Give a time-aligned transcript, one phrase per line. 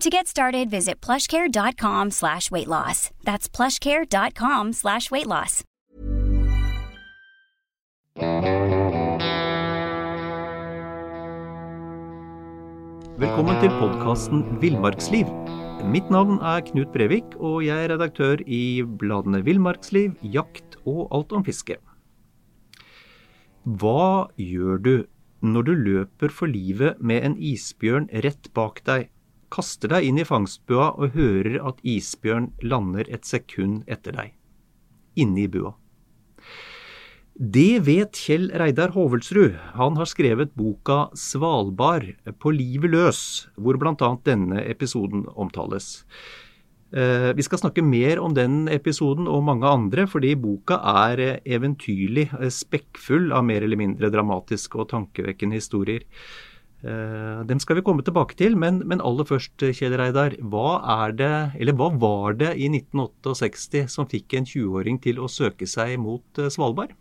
[0.00, 3.10] To get started, visit plushcare.com slash weight loss.
[3.22, 5.60] That's plushcare.com slash weight loss.
[13.20, 15.28] Velkommen til podkasten Villmarksliv.
[15.92, 21.36] Mitt navn er Knut Brevik, og jeg er redaktør i bladene Villmarksliv, Jakt og Alt
[21.36, 21.76] om fiske.
[23.68, 24.94] Hva gjør du
[25.44, 29.10] når du løper for livet med en isbjørn rett bak deg,
[29.52, 34.34] kaster deg inn i fangstbua og hører at isbjørn lander et sekund etter deg?
[35.20, 35.74] Inne i bua.
[37.40, 39.54] Det vet Kjell Reidar Hovelsrud.
[39.78, 43.22] Han har skrevet boka Svalbard på livet løs,
[43.56, 44.10] hvor bl.a.
[44.26, 46.02] denne episoden omtales.
[46.90, 52.26] Eh, vi skal snakke mer om den episoden og mange andre, fordi boka er eventyrlig
[52.34, 56.04] eh, spekkfull av mer eller mindre dramatiske og tankevekkende historier.
[56.80, 60.32] Eh, dem skal vi komme tilbake til, men, men aller først, Kjell Reidar.
[60.40, 60.80] Hva
[61.12, 66.40] det, hva var det i 1968 som fikk en 20-åring til å søke seg mot
[66.48, 66.96] Svalbard?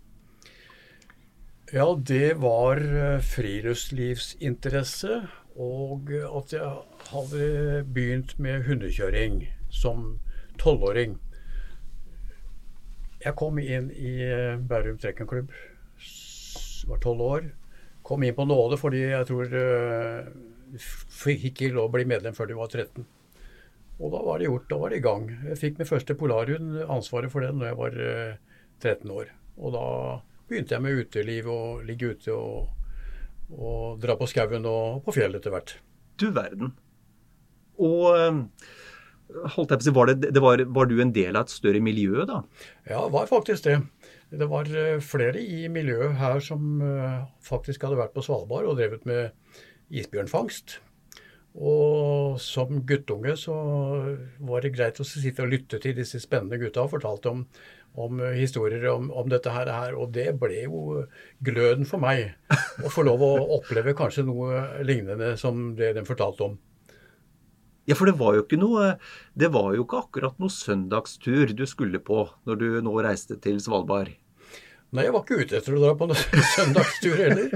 [1.72, 2.82] Ja, det var
[3.22, 5.22] friluftslivsinteresse,
[5.60, 6.70] og at jeg
[7.12, 10.18] hadde begynt med hundekjøring som
[10.60, 11.20] tolvåring.
[13.24, 14.18] Jeg kom inn i
[14.68, 15.54] Bærum trekkenklubb,
[16.90, 17.50] var tolv år.
[18.10, 20.30] Kom inn på nåde fordi jeg tror uh,
[21.22, 23.06] fikk ikke lov å bli medlem før de var 13.
[24.00, 25.28] Og da var det gjort, da var det i gang.
[25.52, 29.32] Jeg fikk min første polarhund, ansvaret for den, når jeg var uh, 13 år.
[29.60, 29.86] Og da
[30.50, 32.70] begynte jeg med uteliv og ligge ute og,
[33.54, 35.76] og dra på skauen og på fjellet etter hvert.
[36.20, 36.74] Du verden.
[37.80, 38.10] Og
[39.30, 41.54] holdt jeg på å si, var, det, det var, var, du en del av et
[41.54, 42.42] større miljø da?
[42.90, 43.78] Ja, var faktisk det.
[44.30, 44.70] Det var
[45.02, 46.78] flere i miljøet her som
[47.42, 49.32] faktisk hadde vært på Svalbard og drevet med
[49.90, 50.76] isbjørnfangst.
[51.58, 53.56] Og som guttunge så
[54.46, 57.42] var det greit å sitte og lytte til disse spennende gutta og fortalte om
[57.94, 61.06] om eh, historier om, om dette her, Og det ble jo
[61.44, 62.36] gløden for meg
[62.84, 66.58] å få lov å oppleve kanskje noe lignende som det de fortalte om.
[67.90, 68.92] Ja, for det var jo ikke noe
[69.34, 73.58] Det var jo ikke akkurat noe søndagstur du skulle på når du nå reiste til
[73.64, 74.12] Svalbard?
[74.90, 77.52] Nei, jeg var ikke ute etter å dra på noen søndagstur heller.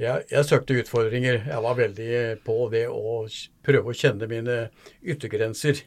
[0.00, 1.42] Jeg, jeg, søkte utfordringer.
[1.44, 2.12] Jeg var veldig
[2.46, 3.18] på det å
[3.64, 4.56] prøve å kjenne mine
[5.04, 5.82] yttergrenser.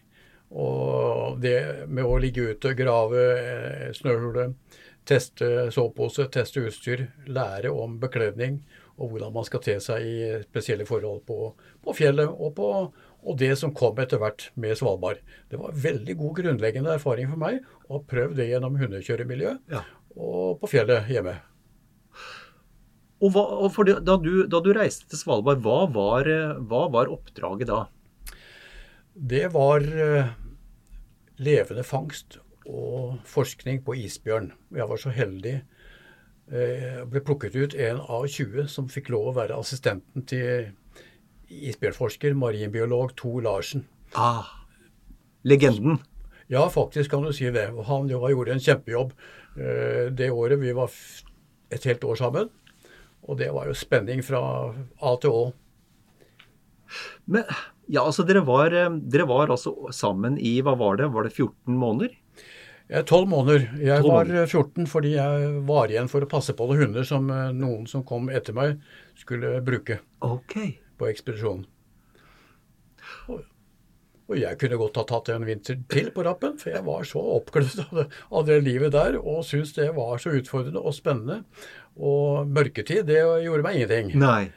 [0.54, 1.58] Og det
[1.90, 4.52] med å ligge ute, grave eh, snøhule,
[5.10, 8.62] teste sovepose, teste utstyr, lære om bekledning
[8.96, 11.50] og hvordan man skal te seg i spesielle forhold på,
[11.84, 12.70] på fjellet og, på,
[13.26, 15.20] og det som kom etter hvert med Svalbard.
[15.52, 19.84] Det var veldig god grunnleggende erfaring for meg å ha prøvd det gjennom hundekjøremiljø ja.
[20.16, 21.36] og på fjellet hjemme.
[23.24, 26.30] Og, hva, og det, da, du, da, du, reiste til Svalbard, hva var,
[26.68, 27.86] hva var oppdraget da?
[29.16, 30.34] Det var eh,
[31.40, 34.50] levende fangst og forskning på isbjørn.
[34.76, 35.60] Jeg var så heldig.
[36.46, 40.68] Eh, ble plukket ut en av 20 som fikk lov å være assistenten til
[41.50, 43.86] isbjørnforsker, marinbiolog Tor Larsen.
[44.14, 44.46] Ah,
[45.46, 45.98] legenden.
[46.52, 47.72] Ja, faktisk kan du si det.
[47.88, 49.16] Han gjorde en kjempejobb
[49.58, 50.62] eh, det året.
[50.62, 50.94] Vi var
[51.74, 52.52] et helt år sammen.
[53.26, 54.42] Og det var jo spenning fra
[55.02, 55.46] A til Å.
[57.26, 57.50] Men
[57.90, 61.34] ja, altså dere var, eh, dere var altså sammen i hva var det, var det
[61.34, 62.14] 14 måneder?
[62.88, 63.66] Ja, 12 måneder.
[63.82, 67.08] Jeg 12 var 14 eh, fordi jeg var igjen for å passe på alle hunder
[67.08, 68.78] som eh, noen som kom etter meg,
[69.18, 70.76] skulle bruke okay.
[71.00, 71.66] på ekspedisjonen.
[73.34, 73.42] Og,
[74.28, 77.24] og, jeg kunne godt ha tatt en vinter til på rappen, for jeg var så
[77.40, 81.42] oppglødd av, av, det livet der og syntes det var så utfordrende og spennende.
[81.98, 84.14] Og mørketid, det gjorde meg ingenting.
[84.22, 84.54] Nei.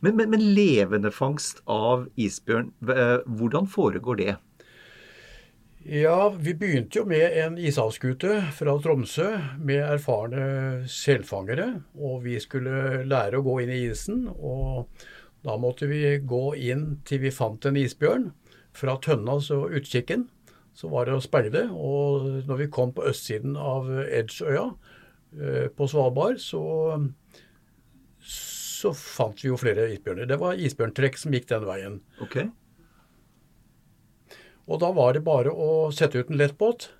[0.00, 4.40] Men, men, men levende fangst av isbjørn, eh, hvordan foregår det?
[5.88, 9.30] Ja, vi begynte jo med en ishavsskute fra Tromsø
[9.64, 10.42] med erfarne
[10.92, 11.78] selfangere.
[11.96, 14.26] Og vi skulle lære å gå inn i isen.
[14.28, 14.90] Og
[15.48, 18.28] da måtte vi gå inn til vi fant en isbjørn.
[18.76, 20.28] Fra tønna og utkikken.
[20.76, 21.64] Så var det å speide.
[21.72, 26.66] Og når vi kom på østsiden av Edgeøya eh, på Svalbard, så,
[28.20, 30.28] så fant vi jo flere isbjørner.
[30.28, 32.02] Det var isbjørntrekk som gikk den veien.
[32.20, 32.42] Ok.
[34.68, 36.90] Og da var det bare å sette ut en lettbåt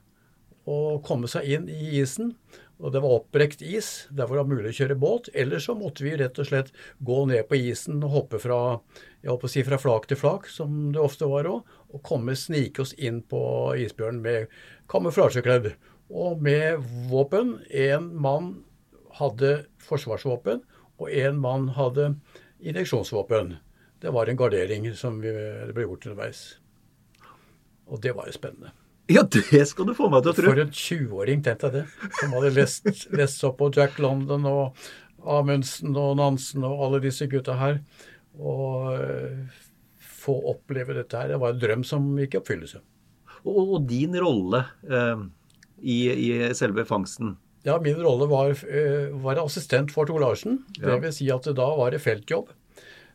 [0.68, 2.34] og komme seg inn i isen.
[2.78, 5.28] Og det var oppbrekt is der var det mulig å kjøre båt.
[5.34, 6.70] Eller så måtte vi rett og slett
[7.04, 8.78] gå ned på isen og hoppe fra,
[9.50, 13.20] si fra flak til flak, som det ofte var òg, og komme snike oss inn
[13.26, 13.40] på
[13.82, 14.54] isbjørnen med
[14.92, 15.72] kamuflasjekledd.
[16.08, 17.58] Og med våpen.
[17.68, 18.62] Én mann
[19.18, 20.62] hadde forsvarsvåpen,
[20.98, 22.14] og én mann hadde
[22.62, 23.56] injeksjonsvåpen.
[23.98, 26.57] Det var en gardering som ble gjort underveis.
[27.88, 28.74] Og det var jo spennende.
[29.08, 30.50] Ja, det skal du få meg til å tro.
[30.50, 31.84] For en 20-åring, tenk deg det.
[32.18, 34.82] Som hadde lest, lest opp på Jack London og
[35.24, 37.80] Amundsen og Nansen og alle disse gutta her.
[38.36, 39.64] Og uh,
[40.28, 41.32] få oppleve dette her.
[41.32, 42.82] Det var en drøm som gikk i oppfyllelse.
[43.46, 44.60] Og, og, din rolle
[44.92, 45.24] uh,
[45.80, 47.38] i, i, selve fangsten?
[47.64, 50.60] Ja, min rolle var, uh, var assistent for Tor Larsen.
[50.76, 50.90] Ja.
[50.92, 52.52] Det vil si at da var det feltjobb.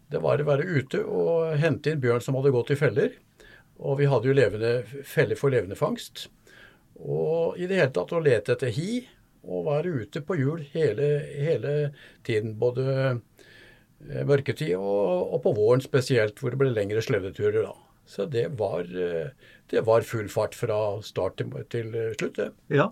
[0.09, 3.13] Det var å være ute og hente inn bjørn som hadde gått i feller.
[3.83, 4.71] Og vi hadde jo levende,
[5.07, 6.27] feller for levende fangst.
[7.03, 9.03] Og i det hele tatt å lete etter hi
[9.43, 11.73] og være ute på hjul hele, hele
[12.23, 12.55] tiden.
[12.59, 17.73] Både eh, mørketid og, og, på våren spesielt, hvor det ble lengre sledeturer da.
[18.07, 19.33] Så det var, eh,
[19.71, 22.51] det var full fart fra start til, til slutt, det.
[22.71, 22.89] Ja.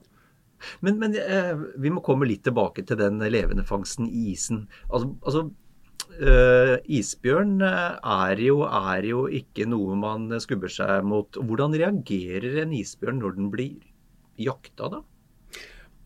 [0.85, 4.65] Men, men eh, vi må komme litt tilbake til den levende fangsten i isen.
[4.89, 5.47] Altså, altså
[6.19, 11.39] Uh, isbjørn eh, er jo, er jo, ikke noe man skubber seg mot.
[11.39, 13.87] Hvordan reagerer en isbjørn når den blir
[14.41, 15.01] jakta, da?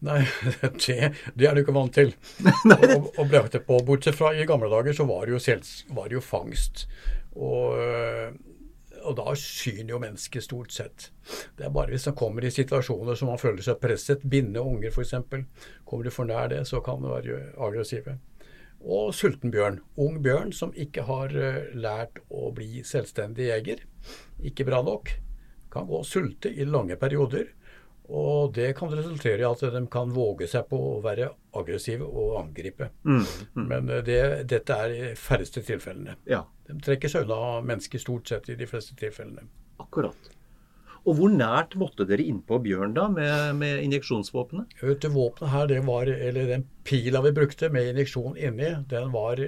[0.05, 0.19] Nei,
[0.85, 2.13] det, det er du ikke vant til
[2.75, 3.79] å, å bli jaktet på.
[3.87, 6.85] Bortsett fra i gamle dager så var det jo, selv, var det jo fangst.
[7.35, 7.73] Og,
[9.01, 11.09] og da syner jo mennesket stort sett.
[11.57, 14.93] Det er bare hvis man kommer i situasjoner som man føler seg presset, binde unger
[14.93, 15.17] f.eks.
[15.83, 18.15] Kommer du for nær det, så kan det være aggressive
[18.85, 19.79] og sulten bjørn.
[20.01, 23.83] Ung bjørn som ikke har eh, lært å bli selvstendig jeger.
[24.45, 25.11] Ikke bra nok.
[25.73, 27.49] Kan gå og sulte i lange perioder.
[28.05, 32.35] Og det kan resultere i at de kan våge seg på å være aggressive og
[32.43, 32.91] angripe.
[33.01, 33.23] Mm,
[33.55, 33.65] mm.
[33.65, 34.21] Men eh, det,
[34.51, 36.19] dette er de færreste tilfellene.
[36.29, 36.43] Ja.
[36.69, 39.47] De trekker seg unna mennesker stort sett i de fleste tilfellene.
[39.81, 40.29] Akkurat.
[41.05, 44.73] Og hvor nært måtte dere innpå bjørn da, med, med injeksjonsvåpenet?
[44.81, 49.41] Våpenet her, det var, eller Den pila vi brukte med injeksjon inni, den var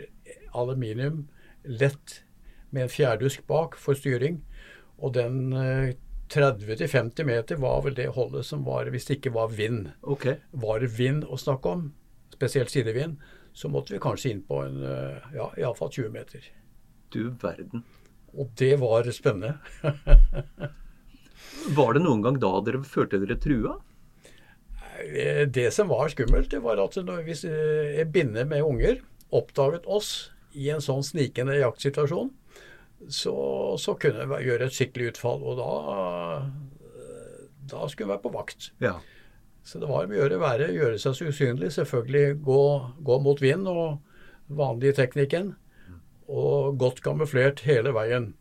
[0.54, 1.26] aluminium,
[1.66, 2.22] lett,
[2.70, 4.44] med en fjærdusk bak for styring.
[5.02, 5.54] Og den
[6.30, 9.90] 30-50 eh, meter var vel det holdet som var hvis det ikke var vind.
[10.02, 10.38] Okay.
[10.52, 11.88] Var det vind å snakke om,
[12.38, 13.18] spesielt sidevind,
[13.58, 16.52] så måtte vi kanskje inn på en, eh, ja, iallfall 20 meter.
[17.10, 17.82] Du verden.
[18.38, 19.58] Og det var spennende.
[21.76, 23.76] Var det noen gang da dere følte dere trua?
[25.52, 29.02] Det som var skummelt, det var at hvis en eh, binne med unger
[29.36, 32.32] oppdaget oss i en sånn snikende jaktsituasjon,
[33.14, 33.36] så,
[33.78, 35.44] så kunne det gjøre et skikkelig utfall.
[35.44, 35.70] Og da,
[37.74, 38.72] da skulle vi være på vakt.
[38.84, 38.96] Ja.
[39.68, 41.74] Så det var å gjøre, være, gjøre seg så usynlig.
[41.76, 42.64] Selvfølgelig gå,
[43.06, 44.00] gå mot vind og
[44.48, 45.54] vanlig teknikken.
[46.28, 48.32] Og godt kamuflert hele veien.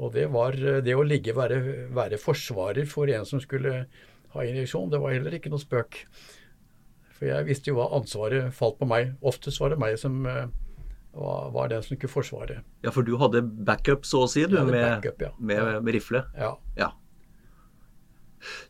[0.00, 1.58] Og det var det å ligge være,
[1.92, 3.84] være forsvarer for en som skulle
[4.32, 5.98] ha injeksjon, det var heller ikke noe spøk.
[7.18, 9.12] For jeg visste jo hva ansvaret falt på meg.
[9.20, 10.46] Oftest var det meg som uh,
[11.12, 12.62] var, var, den som skulle forsvare.
[12.82, 15.30] Ja, for du hadde backup, så å si, du, med, backup, ja.
[15.38, 16.24] med, med, rifle?
[16.38, 16.56] Ja.
[16.78, 16.90] ja.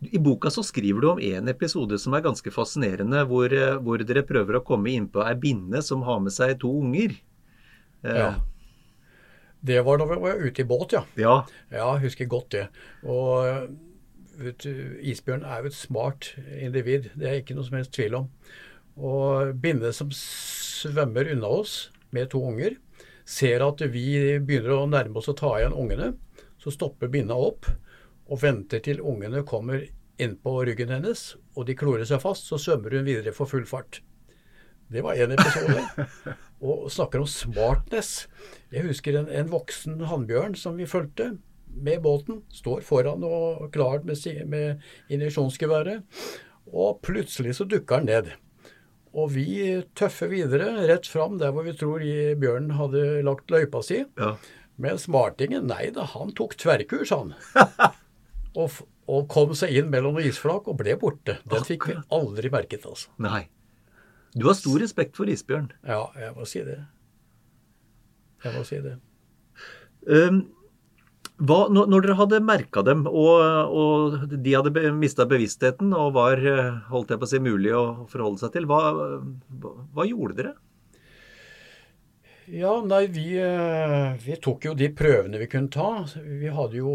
[0.04, 4.02] I boka så skriver du om en episode som er ganske fascinerende, hvor, eh, hvor
[4.04, 7.14] dere prøver å komme inn på ei binne som har med seg to unger.
[8.02, 8.34] Eh, ja.
[9.62, 11.04] Det var da vi var ute i båt, ja.
[11.14, 11.36] Ja,
[11.70, 12.66] ja husker godt det.
[13.06, 13.70] Og
[14.62, 18.28] du, isbjørn er jo et smart individ, det er ikke noe som helst tvil om.
[18.98, 21.76] Og binne som svømmer unna oss
[22.12, 22.76] med to unger,
[23.24, 26.12] ser at vi begynner å nærme oss å ta igjen ungene.
[26.58, 27.68] Så stopper binna opp
[28.28, 29.84] og venter til ungene kommer
[30.22, 32.48] inn på ryggen hennes, og de klorer seg fast.
[32.50, 34.02] Så svømmer hun videre for full fart.
[34.92, 36.36] Det var én episode.
[36.62, 38.26] Og snakker om smartness.
[38.72, 41.32] Jeg husker en, en voksen hannbjørn som vi fulgte
[41.72, 42.42] med båten.
[42.52, 44.20] Står foran og klar med,
[44.52, 44.82] med
[45.12, 46.04] injeksjonsgeværet.
[46.72, 48.32] Og plutselig så dukker han ned.
[49.12, 49.46] Og vi
[49.96, 52.04] tøffer videre rett fram der hvor vi tror
[52.40, 54.02] bjørnen hadde lagt løypa si.
[54.20, 54.36] Ja.
[54.80, 57.34] Men smartingen, nei da, han tok tverrkurs, han.
[58.60, 61.40] og, og kom seg inn mellom noen isflak og ble borte.
[61.48, 63.12] Den fikk vi aldri merket, altså.
[63.22, 63.46] Nei.
[64.34, 65.70] Du har stor respekt for isbjørn.
[65.84, 66.80] Ja, jeg må si det.
[68.42, 68.96] Jeg må si det.
[70.08, 70.42] Um,
[71.42, 76.42] hva, når, dere hadde merka dem, og, og, de hadde mista bevisstheten og var
[76.92, 78.82] holdt jeg på å si, mulig å forholde seg til, hva,
[79.62, 80.52] hva, hva gjorde dere?
[82.52, 83.26] Ja, nei, vi,
[84.24, 86.04] vi, tok jo de prøvene vi kunne ta.
[86.20, 86.92] Vi hadde jo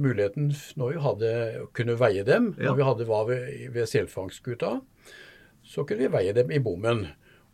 [0.00, 0.48] muligheten
[0.80, 1.32] når vi hadde,
[1.76, 2.50] kunne veie dem.
[2.56, 2.70] Ja.
[2.70, 4.78] Når vi hadde var ved, ved selfangstskuta,
[5.76, 7.04] så kunne vi veie dem i bommen.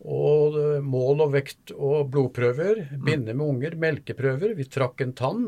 [0.03, 0.55] Og
[0.87, 3.03] mål og vekt og blodprøver, mm.
[3.07, 4.55] binde med unger, melkeprøver.
[4.59, 5.45] Vi trakk en tann.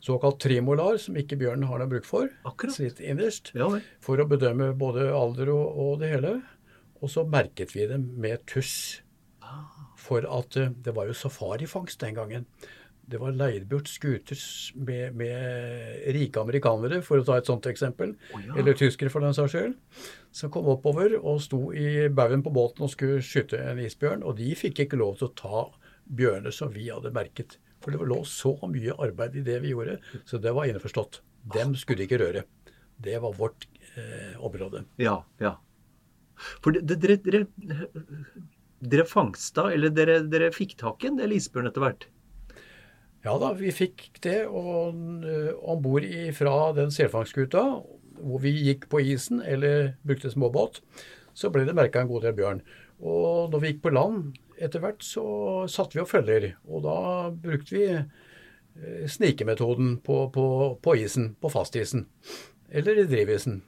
[0.00, 2.30] Såkalt trimolar, som ikke bjørnen har noe bruk for.
[2.48, 2.78] Akkurat.
[2.80, 3.52] Litt innerst.
[3.56, 3.68] Ja,
[4.04, 6.38] for å bedømme både alder og, og det hele.
[7.02, 9.02] Og så merket vi dem med tuss.
[10.00, 12.48] For at eh, det var jo safarifangst den gangen.
[13.06, 14.38] Det var leid bort skuter
[14.74, 18.16] med, med, rike amerikanere, for å ta et sånt eksempel.
[18.34, 18.56] Oh, ja.
[18.58, 19.76] Eller tyskere, for den saks skyld.
[20.34, 24.24] Som kom oppover og sto i baugen på båten og skulle skyte en isbjørn.
[24.26, 25.62] Og de fikk ikke lov til å ta
[26.18, 27.60] bjørner som vi hadde merket.
[27.84, 31.20] For det lå så mye arbeid i det vi gjorde, så det var innforstått.
[31.54, 32.42] Dem skulle de ikke røre.
[32.98, 34.82] Det var vårt eh, område.
[34.98, 35.54] Ja, ja.
[36.64, 37.46] For dere, dere
[38.80, 42.06] dere fangsta, eller dere, dere fikk tak i en del isbjørn etter hvert?
[43.26, 44.44] Ja da, vi fikk det.
[44.46, 46.06] Uh, om bord
[46.36, 47.62] fra den selfangstskuta,
[48.16, 50.80] hvor vi gikk på isen eller brukte småbåt,
[51.36, 52.62] så ble det merka en god del bjørn.
[53.02, 55.26] Og når vi gikk på land etter hvert, så
[55.68, 56.52] satte vi opp følger.
[56.70, 56.98] Og da
[57.34, 60.46] brukte vi uh, snikemetoden på, på,
[60.82, 62.06] på, isen, på fastisen.
[62.70, 63.64] Eller i drivisen,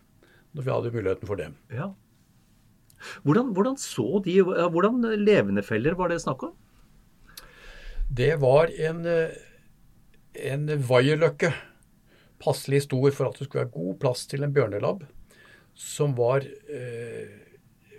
[0.54, 1.50] når vi hadde muligheten for det.
[1.74, 1.90] Ja.
[3.26, 6.56] Hvordan, hvordan så de Hvordan levende feller var det snakk om?
[8.10, 9.04] Det var en,
[10.38, 11.52] en vaierløkke.
[12.38, 15.04] Passelig stor for at det skulle være god plass til en bjørnelabb.
[15.78, 17.30] Som var eh,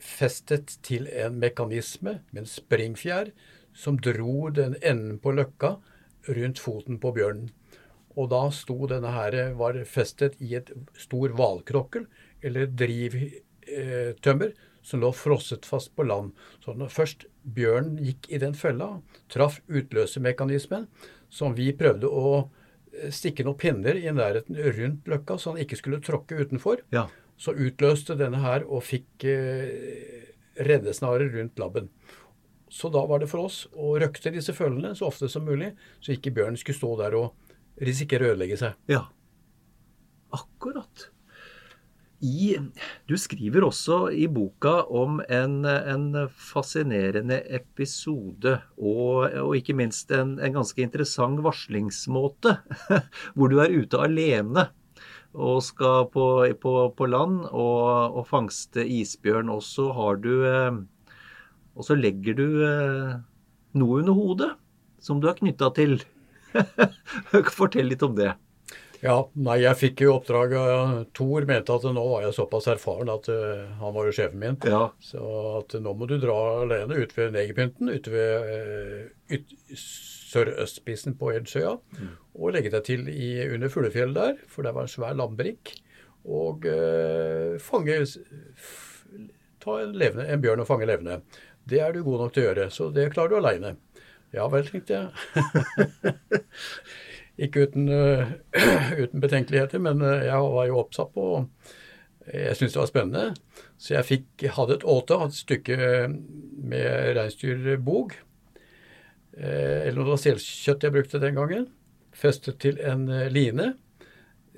[0.04, 3.32] festet til en mekanisme med en springfjær
[3.76, 5.78] som dro den enden på løkka
[6.30, 7.52] rundt foten på bjørnen.
[8.18, 12.08] Og da sto denne her, var festet i et stor hvalkrokkel,
[12.44, 16.34] eller drivtømmer, som lå frosset fast på land.
[16.64, 18.98] Så når først bjørnen gikk i den fella,
[19.32, 20.88] traff utløsermekanismen,
[21.30, 25.80] som vi prøvde å eh, stikke noen pinner i nærheten rundt løkka, så han ikke
[25.80, 27.08] skulle tråkke utenfor, ja.
[27.40, 30.26] så utløste denne her og fikk eh,
[30.60, 31.92] reddesnarer rundt labben.
[32.70, 35.72] Så da var det for oss å røkte disse følgene så ofte som mulig,
[36.04, 38.76] så ikke bjørnen skulle stå der og risikere å ødelegge seg.
[38.92, 39.08] Ja,
[40.36, 41.10] akkurat.
[42.20, 42.58] I,
[43.08, 50.34] du skriver også i boka om en, en fascinerende episode, og, og ikke minst en,
[50.36, 52.58] en, ganske interessant varslingsmåte,
[53.36, 54.68] hvor du er ute alene
[55.34, 56.26] og skal på,
[56.60, 59.52] på, på land og, og, fangste isbjørn.
[59.54, 60.80] Og så har du eh,
[61.76, 63.14] Og så legger du eh,
[63.78, 64.52] noe under hodet
[65.00, 66.00] som du er knytta til.
[67.60, 68.34] Fortell litt om det.
[69.00, 73.30] Ja, nei, jeg fikk jo oppdraget Thor mente at nå var jeg såpass erfaren at
[73.32, 74.58] uh, han var jo sjefen min.
[74.68, 74.90] Ja.
[75.04, 75.22] Så
[75.62, 78.50] at nå må du dra alene ut ved Negerpynten, ute ved
[79.32, 79.40] uh,
[80.30, 82.12] sørøstspissen på Edsøya, mm.
[82.36, 85.74] og legge deg til i, under Fuglefjellet der, for der var en svær landbrikk,
[86.28, 88.02] og uh, fange
[89.60, 91.18] Ta en, levende, en bjørn og fange levende.
[91.68, 93.74] Det er du god nok til å gjøre, så det klarer du aleine.
[94.32, 96.44] Ja vel, tenkte jeg.
[97.40, 98.32] Ikke uten, uh,
[99.04, 101.28] uten, betenkeligheter, men uh, jeg var jo oppsatt på
[102.30, 103.28] Jeg syntes det var spennende.
[103.80, 105.78] Så jeg fikk, hadde et åte, et stykke
[106.70, 108.14] med reinsdyrbog.
[109.40, 111.66] Eller noe selkjøtt jeg brukte den gangen.
[112.14, 113.72] Festet til en line,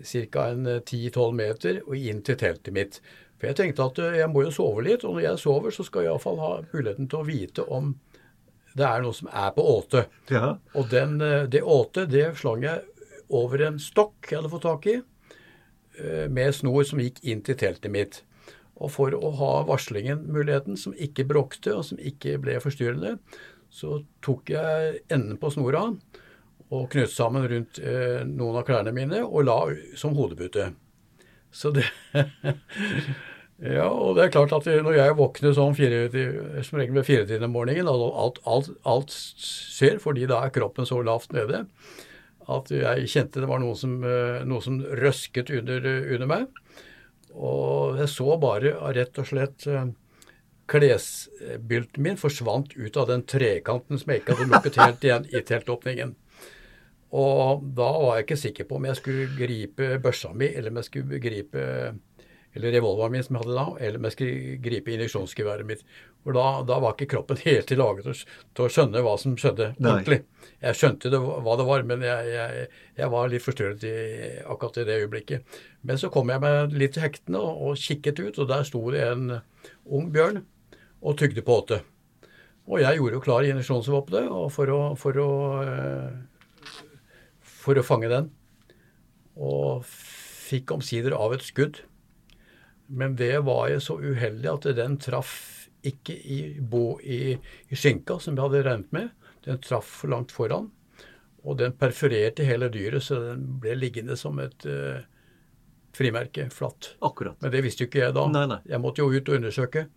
[0.03, 0.49] ca.
[0.51, 2.99] 10-12 meter, og inn til teltet mitt.
[3.39, 6.03] For jeg tenkte at jeg må jo sove litt, og når jeg sover, så skal
[6.03, 7.93] jeg iallfall ha muligheten til å vite om
[8.77, 10.05] det er noe som er på åte.
[10.31, 10.55] Ja.
[10.77, 12.83] Og den, eh, det åte det slang jeg
[13.31, 14.97] over en stokk jeg hadde fått tak i,
[15.99, 18.21] eh, med snor som gikk inn til teltet mitt.
[18.81, 23.19] Og for å ha varslingen, muligheten, som ikke bråkte og som ikke ble forstyrrende,
[23.71, 25.85] så tok jeg enden på snora
[26.71, 29.59] og knyttet sammen rundt eh, noen av klærne mine og la
[29.99, 30.71] som hodepute.
[31.51, 31.85] Så det
[33.61, 36.07] Ja, og det er klart at når jeg våkner sånn fire,
[36.65, 40.87] som regel ved firetiden om morgenen, og alt, alt, alt, skjer fordi da er kroppen
[40.89, 41.67] så lavt nede
[42.51, 46.47] at jeg kjente det var noe som, eh, noe som røsket under, under, meg.
[47.31, 49.91] Og jeg så bare rett og slett eh,
[50.71, 55.43] klesbylten min forsvant ut av den trekanten som jeg ikke hadde lukket helt igjen i
[55.47, 56.15] teltåpningen.
[57.11, 60.79] Og da var jeg ikke sikker på om jeg skulle gripe børsa mi, eller om
[60.79, 61.63] jeg skulle gripe
[62.53, 65.83] eller revolveren min som jeg hadde da, eller om jeg skulle gripe injeksjonsgeværet mitt.
[66.25, 69.37] For da, da, var ikke kroppen helt til laget til, til, å skjønne hva som
[69.39, 70.21] skjedde ordentlig.
[70.61, 72.65] Jeg skjønte det, hva det var, men jeg, jeg,
[72.99, 73.95] jeg var litt forstyrret i,
[74.43, 75.61] akkurat i det øyeblikket.
[75.87, 78.83] Men så kom jeg meg litt til hektene og, og, kikket ut, og der sto
[78.93, 79.39] det en
[79.85, 80.43] ung bjørn
[81.01, 81.81] og tygde på åte.
[82.69, 85.31] Og jeg gjorde jo klar injeksjonsvåpenet for, å, for, å,
[85.65, 86.83] eh,
[87.41, 88.29] for å fange den.
[89.41, 89.87] Og
[90.51, 91.81] fikk omsider av et skudd.
[92.91, 95.35] Men det var jeg så uheldig at den traff
[95.87, 97.33] ikke i, bo, i,
[97.67, 99.09] i skinka, som jeg hadde regnet med.
[99.45, 100.69] Den traff for langt foran.
[101.41, 105.01] Og den perforerte hele dyret, så den ble liggende som et uh,
[105.97, 106.93] frimerke, flatt.
[107.01, 107.39] Akkurat.
[107.41, 108.27] Men det visste jo ikke jeg da.
[108.29, 108.59] Nei, nei.
[108.69, 109.87] Jeg måtte jo ut og undersøke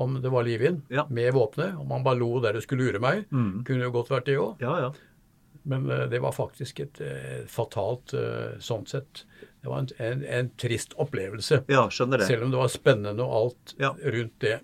[0.00, 1.06] om det var liv i den, ja.
[1.08, 1.78] med våpenet.
[1.80, 3.24] Om han bare lo der det skulle lure meg.
[3.32, 3.62] Mm.
[3.68, 4.60] Kunne jo godt vært det òg.
[4.64, 4.92] Ja, ja.
[5.68, 8.12] Men uh, det var faktisk et uh, fatalt
[8.60, 9.24] sånn sett
[9.62, 11.60] det var en, en, en, trist opplevelse.
[11.70, 12.26] Ja, skjønner det.
[12.26, 13.92] Selv om det var spennende og alt ja.
[14.02, 14.58] rundt det.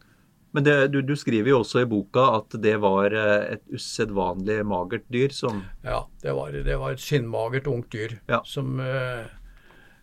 [0.50, 4.62] Men det, du, du, skriver jo også i boka at det var eh, et usedvanlig
[4.67, 8.40] magert dyr som Ja, det var, det var et skinnmagert ungt dyr ja.
[8.49, 9.28] som eh,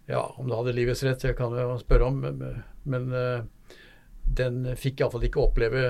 [0.08, 3.42] Ja, om det hadde livets rett, det kan jeg spørre om, men, men eh,
[4.38, 5.84] den fikk iallfall ikke oppleve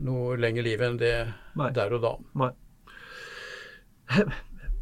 [0.00, 1.14] noe lenger liv enn det
[1.60, 1.70] Nei.
[1.76, 2.16] der og da.
[2.40, 2.52] Nei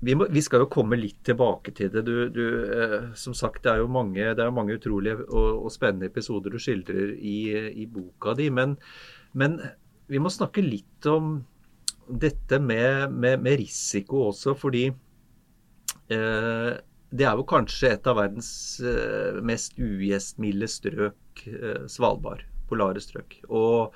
[0.04, 2.04] vi, må, vi, skal jo komme litt tilbake til det.
[2.06, 2.44] Du, du,
[2.76, 6.60] eh, som sagt, det er jo mange, er mange utrolige og, og, spennende episoder du
[6.60, 7.38] skildrer i,
[7.84, 8.50] i boka di.
[8.52, 8.76] Men,
[9.32, 9.58] men,
[10.10, 11.38] vi må snakke litt om
[12.04, 14.90] dette med, med, med risiko også, fordi
[16.12, 16.72] eh,
[17.14, 18.50] det er jo kanskje et av verdens
[18.84, 22.44] eh, mest ugjestmilde strøk, eh, Svalbard.
[22.68, 23.38] Polare strøk.
[23.52, 23.94] Og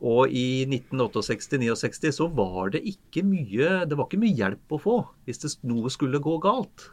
[0.00, 4.96] og i 1968-69 så var det ikke mye det var ikke mye hjelp å få
[5.28, 6.88] hvis det, noe skulle gå galt.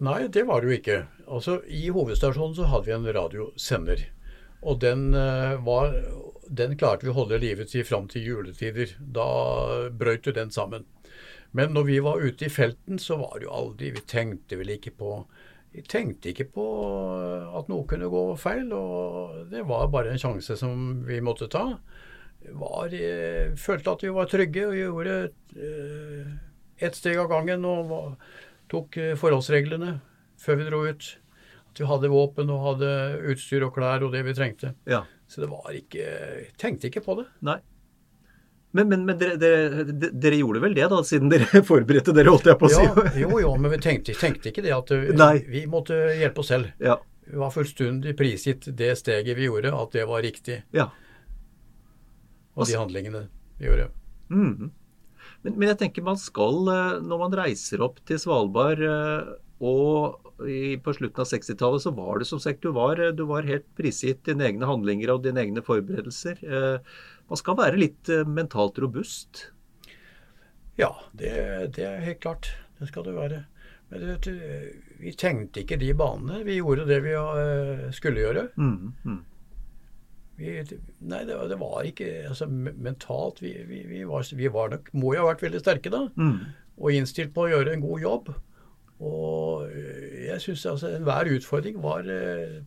[0.00, 1.00] Nei, det var det jo ikke.
[1.28, 4.06] Altså, I hovedstasjonen så hadde vi en radiosender.
[4.64, 5.92] Og den, eh, var,
[6.48, 8.94] den klarte vi å holde livet til fram til juletider.
[9.00, 9.26] Da
[9.92, 10.86] brøt jo den sammen.
[11.52, 14.70] Men når vi var ute i felten, så var det jo aldri Vi tenkte vel
[14.76, 15.14] ikke på
[15.70, 16.66] vi tenkte ikke på
[17.58, 21.64] at noe kunne gå feil, og det var bare en sjanse som vi måtte ta.
[22.40, 25.16] Var, eh, følte at vi var trygge og gjorde
[25.60, 26.30] eh,
[26.80, 27.92] ett steg av gangen og
[28.72, 29.98] tok eh, forholdsreglene
[30.40, 31.10] før vi dro ut.
[31.70, 32.92] At vi hadde våpen og hadde
[33.30, 34.72] utstyr og klær og det vi trengte.
[34.90, 35.04] Ja.
[35.30, 36.06] Så det var ikke
[36.58, 37.28] Tenkte ikke på det.
[37.46, 37.60] Nei.
[38.70, 42.46] Men, men, men dere, dere, dere, gjorde vel det, da, siden dere forberedte dere, holdt
[42.52, 42.86] jeg på å si?
[42.86, 46.52] Ja, jo, jo, men vi tenkte, tenkte ikke det at vi, vi, måtte hjelpe oss
[46.52, 46.70] selv.
[46.82, 47.00] Ja.
[47.26, 50.60] Vi var fullstendig prisgitt det steget vi gjorde, at det var riktig.
[50.74, 50.90] Ja.
[52.54, 53.26] Og de handlingene
[53.58, 53.90] vi gjorde.
[54.30, 54.70] Mm.
[55.42, 59.30] Men, men, jeg tenker man skal, eh, når man reiser opp til Svalbard eh,
[59.60, 63.48] og i, på slutten av 60-tallet så var det som sagt du var, du var
[63.48, 66.40] helt prisgitt dine egne handlinger og dine egne forberedelser.
[66.40, 67.00] Eh,
[67.30, 69.46] man skal være litt eh, mentalt robust?
[70.80, 71.32] Ja, det,
[71.76, 72.50] det er helt klart.
[72.80, 73.44] Det skal det være.
[73.90, 74.34] Men det,
[75.00, 76.44] vi tenkte ikke de banene.
[76.46, 78.46] Vi gjorde det vi uh, skulle gjøre.
[78.56, 79.18] Mm, mm.
[80.40, 80.54] Vi,
[81.10, 85.12] nei, det, det, var ikke altså, Mentalt vi, vi, vi, var, vi var nok, må
[85.12, 86.06] jo ha vært veldig sterke da.
[86.16, 86.38] Mm.
[86.80, 88.32] Og innstilt på å gjøre en god jobb.
[89.00, 92.08] Og eh, jeg syns altså enhver utfordring var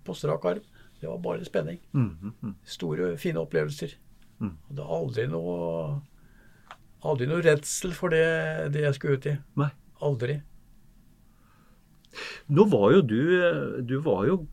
[0.05, 0.63] på strak arm.
[1.03, 1.81] Det var bare spenning.
[1.91, 3.97] Mm, mm, Store, fine opplevelser.
[4.43, 4.55] Mm.
[4.69, 5.59] Hadde aldri noe
[7.03, 8.25] aldri noe redsel for det,
[8.75, 9.37] det jeg skulle ut i.
[9.59, 9.69] Nei.
[10.03, 10.39] Aldri.
[12.53, 13.21] Nå var jo du
[13.87, 14.43] Du var jo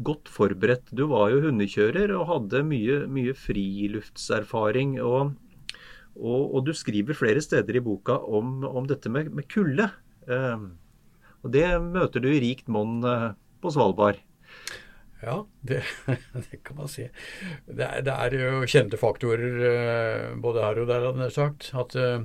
[0.00, 0.92] godt forberedt.
[0.96, 4.96] Du var jo hundekjører og hadde mye, mye friluftserfaring.
[5.04, 5.34] Og,
[6.16, 9.90] og, og, du skriver flere steder i boka om, om dette med, med kulde.
[10.28, 10.64] Eh,
[11.42, 14.22] og det møter du i rikt monn eh, på Svalbard.
[15.22, 15.82] Ja, det,
[16.50, 17.06] det, kan man si.
[17.66, 21.68] Det er, det er, jo kjente faktorer eh, både her og der, hadde jeg sagt.
[21.78, 22.24] At uh,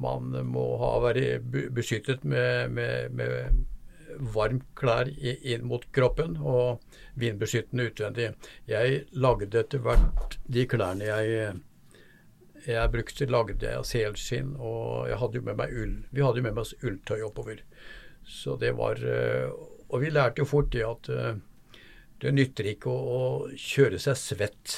[0.00, 1.38] man må ha være
[1.74, 6.80] beskyttet med, med, med varmt klær inn mot kroppen og
[7.20, 8.32] vindbeskyttende utvendig.
[8.70, 11.54] Jeg lagde etter hvert de klærne jeg,
[12.64, 15.96] jeg brukte, lagde jeg av selskinn, og jeg hadde jo med meg ull.
[16.08, 17.60] Vi hadde jo med oss ulltøy oppover.
[18.24, 19.50] Så det var uh,
[19.92, 21.10] Og vi lærte jo fort det at
[22.24, 24.74] det nytter ikke å, å, kjøre seg svett.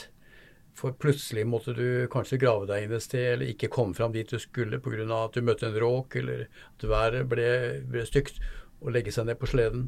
[0.77, 4.29] For plutselig måtte du kanskje grave deg inn et sted, eller ikke komme fram dit
[4.29, 5.07] du skulle pga.
[5.23, 7.49] at du møtte en råk, eller at været ble,
[7.87, 8.43] ble stygt,
[8.83, 9.87] og legge seg ned på sleden.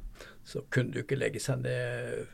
[0.48, 2.30] Så kunne du ikke legge seg ned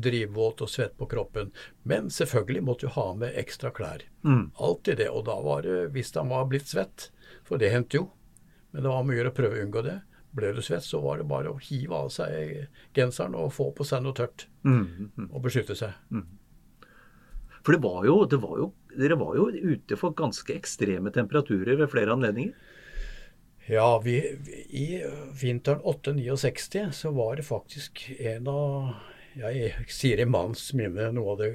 [0.00, 1.50] drivvåt og svett på kroppen.
[1.82, 4.06] Men selvfølgelig måtte du ha med ekstra klær.
[4.24, 4.54] Mm.
[4.56, 5.10] Alltid det.
[5.10, 7.10] Og da var det, hvis han var blitt svett,
[7.44, 8.08] for det hendte jo,
[8.72, 9.98] Men det var mye å prøve å unngå det.
[10.32, 13.84] Ble du svett, så var det bare å hive av seg genseren og få på
[13.84, 14.46] seg noe tørt.
[14.64, 15.26] Mm, mm.
[15.28, 15.92] Og beskytte seg.
[17.62, 21.78] For det var, jo, det var jo Dere var jo ute for ganske ekstreme temperaturer
[21.80, 22.52] ved flere anledninger?
[23.70, 24.86] Ja, vi, vi, i
[25.38, 28.90] vinteren 8-69 så var det faktisk en av
[29.38, 31.52] Jeg sier i manns minne noe av det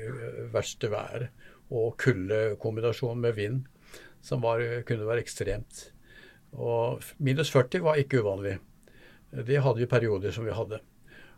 [0.54, 1.30] verste været.
[1.70, 3.68] Og kuldekombinasjonen med vind
[4.24, 5.84] som var, kunne være ekstremt.
[6.58, 8.58] Og minus 40 var ikke uvanlig.
[9.46, 10.80] Det hadde vi perioder som vi hadde.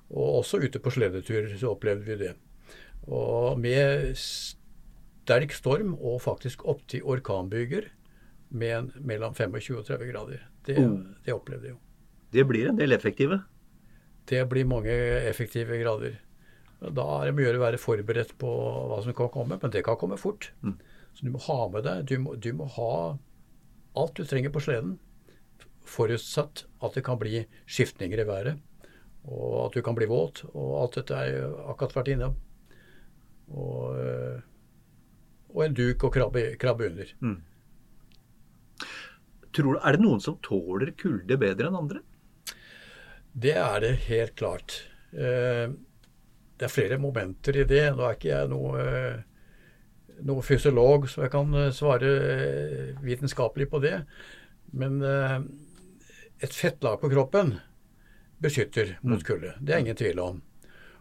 [0.09, 2.33] Og også ute på sledeturer så opplevde vi det.
[3.09, 7.89] Og med sterk storm og faktisk opptil orkanbyger
[8.49, 10.45] med en mellom 25 og 30 grader.
[10.65, 10.97] Det, Oh.
[11.25, 11.79] det opplevde jeg jo.
[12.33, 13.41] Det blir en del effektive.
[14.29, 14.93] Det blir mange
[15.29, 16.19] effektive grader.
[16.79, 18.49] Da er det mye å være forberedt på
[18.89, 20.51] hva som kan komme, men det kan komme fort.
[21.13, 23.17] Så du må ha med deg du må, du må ha
[23.97, 24.99] alt du trenger på sleden,
[25.89, 28.59] forutsatt at det kan bli skiftninger i været,
[29.29, 30.43] og at du kan bli våt.
[30.53, 32.37] Og alt dette er jo akkurat vært innom.
[33.49, 34.39] Og, øh,
[35.49, 37.13] og en duk og krabbe, krabbe under.
[39.51, 42.03] Tror du, Er det noen som tåler kulde bedre enn andre?
[43.33, 44.83] Det er det helt klart.
[45.13, 45.69] Eh,
[46.59, 47.85] Det er flere momenter i det.
[47.95, 49.21] Nå er ikke jeg noe, eh,
[50.27, 54.01] noe fysiolog, så jeg kan eh, svare eh, vitenskapelig på det.
[54.75, 55.37] Men eh,
[56.39, 57.57] et fettlag på kroppen
[58.39, 59.53] beskytter mot kulde.
[59.59, 60.41] Det er ingen tvil om.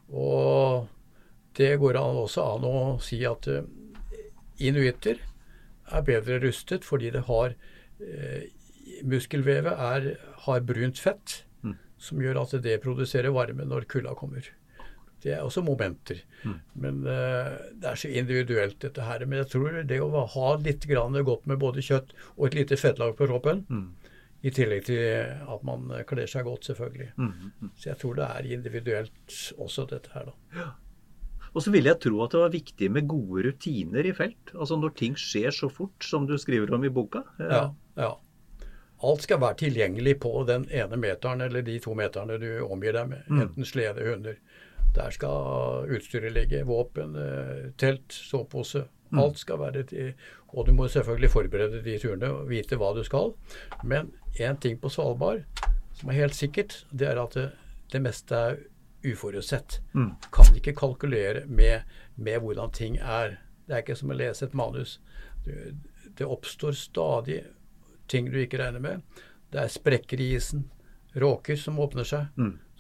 [0.09, 0.89] Og
[1.59, 3.67] det går også an å si at eh,
[4.59, 5.21] inuitter
[5.89, 7.55] er bedre rustet fordi det har
[8.03, 8.49] eh,
[9.07, 10.07] Muskelvevet er,
[10.47, 11.45] har brunt fett,
[12.03, 14.47] som gjør at det produserer varme når kulda kommer.
[15.23, 16.21] Det er også momenter.
[16.75, 19.25] Men eh, det er så individuelt, dette her.
[19.27, 22.79] Men jeg tror det å ha litt grann godt med både kjøtt og et lite
[22.79, 23.65] fettlag på kroppen,
[24.43, 25.01] i tillegg til
[25.51, 27.09] at man kler seg godt, selvfølgelig.
[27.77, 30.69] Så jeg tror det er individuelt også, dette her, da.
[31.55, 34.53] Og så ville jeg tro at det var viktig med gode rutiner i felt.
[34.55, 37.25] Altså når ting skjer så fort som du skriver om i boka.
[37.41, 38.13] Ja, ja.
[39.03, 43.09] Alt skal være tilgjengelig på den ene meteren eller de to meterne du omgir deg
[43.09, 43.27] med.
[43.43, 44.37] Enten slede, hunder.
[44.95, 46.65] Der skal utstyret ligge.
[46.67, 48.85] Våpen, eh, telt, sovepose.
[49.17, 50.15] Alt skal være til
[50.49, 53.33] Og du må selvfølgelig forberede de turene og vite hva du skal.
[53.85, 55.45] Men én ting på Svalbard
[55.99, 57.51] som er helt sikkert, det er at det,
[57.93, 58.59] det meste er
[59.05, 59.81] uforutsett.
[60.33, 61.81] Kan ikke kalkulere med,
[62.17, 63.39] med hvordan ting er.
[63.67, 65.01] Det er ikke som å lese et manus.
[65.45, 65.53] Du,
[66.19, 67.43] det oppstår stadig
[68.09, 69.03] ting du ikke regner med.
[69.53, 70.71] Det er sprekker i isen,
[71.17, 72.27] råker som åpner seg,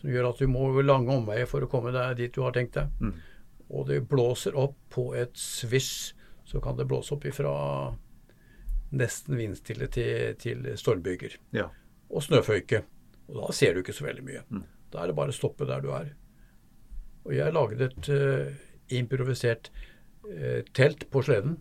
[0.00, 2.52] som gjør at du må over lange omveier for å komme deg dit du har
[2.52, 2.88] tenkt deg.
[3.70, 6.14] Og det blåser opp på et svisj,
[6.48, 7.52] så kan det blåse opp ifra
[8.96, 11.36] nesten vindstille til, til stormbyger.
[11.52, 11.68] Ja.
[12.08, 12.82] Og snøføyke.
[13.28, 14.64] Og da ser du ikke så veldig mye.
[14.88, 16.14] Da er det bare å stoppe der du er.
[17.28, 18.48] Og jeg laget et uh,
[18.96, 19.68] improvisert
[20.24, 21.58] uh, telt på sleden,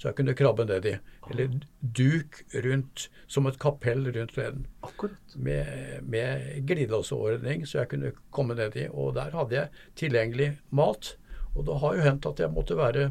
[0.00, 0.94] så jeg kunne krabbe ned i.
[1.28, 4.64] Eller duk rundt, som et kapell rundt sleden.
[4.86, 5.34] Akkurat.
[5.36, 8.88] Med, med glidelåsordning, så jeg kunne komme ned i.
[8.88, 11.18] Og der hadde jeg tilgjengelig mat.
[11.52, 13.10] Og det har jo hendt at jeg måtte være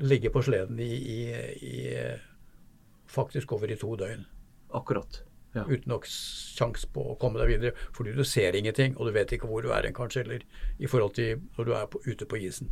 [0.00, 1.20] ligge på sleden i, i,
[1.60, 1.82] i
[3.12, 4.24] faktisk over i to døgn
[4.72, 5.22] Akkurat.
[5.52, 5.66] Ja.
[5.68, 7.72] uten nok sjanse på å komme deg videre.
[7.92, 10.46] Fordi du ser ingenting, og du vet ikke hvor du er hen, kanskje, eller
[10.80, 12.70] i forhold til når du er på, ute på isen.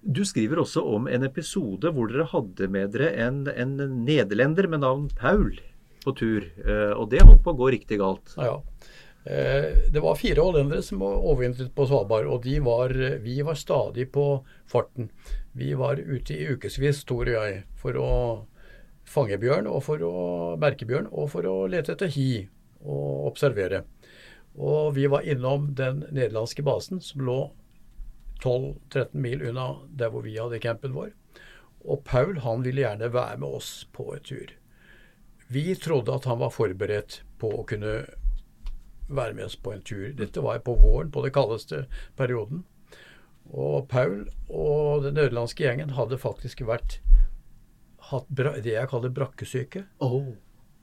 [0.00, 3.74] Du skriver også om en episode hvor dere hadde med dere en, en
[4.06, 5.58] nederlender med navn Paul
[6.00, 6.46] på tur.
[6.64, 8.32] eh, Og det holdt på å gå riktig galt.
[8.38, 8.56] Ja, ja.
[9.24, 14.44] Eh, Det var fire hollendere som overvintret på Svalbard, og var, vi var stadig på
[14.66, 15.10] farten.
[15.52, 18.46] Vi var ute i ukevis, Tor og jeg, for å
[19.04, 22.48] fange bjørn, og for å merke bjørn, og for å lete etter hi
[22.80, 23.84] og observere.
[24.56, 27.50] Og vi var innom den nederlandske basen som lå
[28.40, 31.12] 12-13 mil unna der hvor vi hadde campen vår.
[31.84, 34.54] Og Paul han ville gjerne være med oss på et tur.
[35.50, 38.04] Vi trodde at han var forberedt på å kunne
[39.10, 40.10] være med oss på en tur.
[40.16, 41.84] Dette var på våren, på det kaldeste
[42.18, 42.64] perioden.
[43.50, 47.00] Og Paul og den nederlandske gjengen hadde faktisk vært
[48.10, 49.84] hatt det jeg kaller brakkesyke.
[50.02, 50.32] Oh.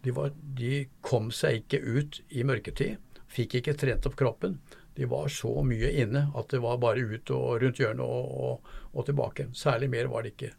[0.04, 2.98] De, var, de kom seg ikke ut i mørketid.
[3.28, 4.60] Fikk ikke trent opp kroppen.
[4.98, 8.72] De var så mye inne at det var bare ut og rundt hjørnet og, og,
[8.94, 9.50] og tilbake.
[9.54, 10.54] Særlig mer var det ikke.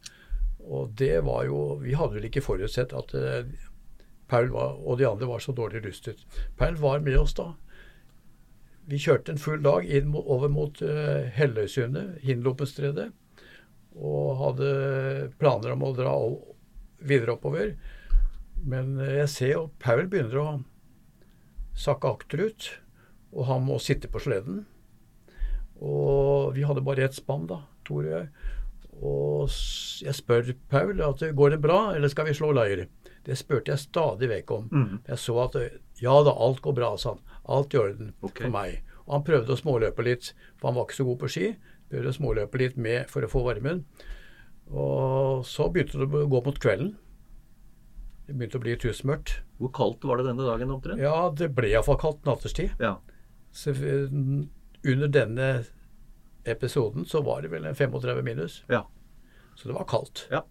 [0.68, 3.48] Og det var jo Vi hadde vel ikke forutsett at eh,
[4.28, 6.20] Paul var, og de andre var så dårlig rustet.
[6.56, 7.52] Paul var med oss da.
[8.88, 13.10] Vi kjørte en full dag inn over mot uh, Helløysundet, Hinlopenstredet,
[13.98, 14.70] og hadde
[15.40, 16.14] planer om å dra
[17.04, 17.74] videre oppover.
[18.68, 20.48] Men jeg ser jo Paul begynner å
[21.78, 22.72] sakke akterut,
[23.32, 24.64] og han må sitte på sleden.
[25.78, 28.28] Og vi hadde bare ett spann, da, Tor og jeg.
[28.98, 29.58] Og
[30.02, 32.88] jeg spør Paul at går det bra, eller skal vi slå leir?
[33.26, 34.68] Det spurte jeg stadig vekk om.
[34.72, 35.00] Mm.
[35.08, 35.56] Jeg så at
[36.02, 37.24] ja da, alt går bra, sa han.
[37.48, 38.44] Alt i orden okay.
[38.46, 38.94] for meg.
[39.06, 41.50] Og han prøvde å småløpe litt, for han var ikke så god på ski.
[41.88, 43.84] Prøvde å småløpe litt med for å få varmen.
[44.68, 46.92] Og så begynte det å gå mot kvelden.
[48.28, 49.38] Det begynte å bli tusenmørkt.
[49.58, 51.00] Hvor kaldt var det denne dagen omtrent?
[51.00, 52.74] Ja, det ble iallfall kaldt nattestid.
[52.82, 52.98] Ja.
[53.56, 54.12] Så eh,
[54.84, 55.48] under denne
[56.48, 58.60] episoden så var det vel en 35 minus.
[58.68, 58.84] Ja.
[59.56, 60.26] Så det var kaldt.
[60.30, 60.44] Ja.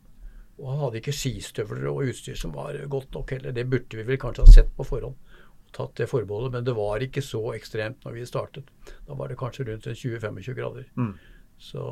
[0.58, 3.54] Og han hadde ikke skistøvler og utstyr som var godt nok heller.
[3.54, 5.18] Det burde vi vel kanskje ha sett på forhånd.
[5.18, 6.56] og Tatt det forbeholdet.
[6.56, 8.72] Men det var ikke så ekstremt når vi startet.
[9.06, 10.88] Da var det kanskje rundt 20-25 grader.
[10.98, 11.14] Mm.
[11.58, 11.84] Så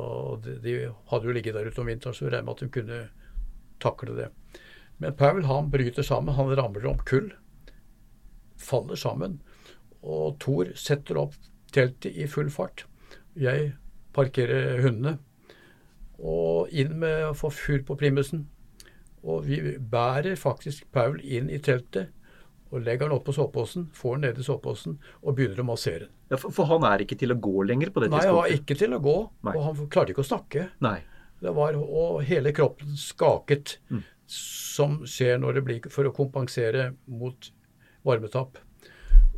[0.44, 0.74] de, de
[1.10, 3.00] hadde jo ligget der ute om vinteren, så regner med at de kunne
[3.82, 4.30] takle det.
[4.98, 6.34] Men Paul han bryter sammen.
[6.34, 7.30] Han ramler om kull.
[8.56, 9.40] Faller sammen.
[10.02, 11.34] Og Thor setter opp
[11.74, 12.86] teltet i full fart.
[13.36, 13.74] Jeg
[14.16, 15.18] parkerer hundene.
[16.16, 18.46] Og inn med å få fyr på primusen.
[19.26, 22.12] Og vi bærer faktisk Paul inn i teltet
[22.70, 26.06] og legger han opp på soveposen, får han ned i soveposen og begynner å massere
[26.06, 26.12] den.
[26.30, 28.26] ja for, for han er ikke til å gå lenger på det tidspunktet?
[28.26, 29.54] Nei, han var ikke til å gå, Nei.
[29.54, 30.64] og han klarte ikke å snakke.
[30.82, 30.96] Nei.
[31.42, 34.02] Det var, og hele kroppen skaket, Mm.
[34.26, 37.50] som skjer når det blir for å kompensere mot
[38.04, 38.58] varmetap.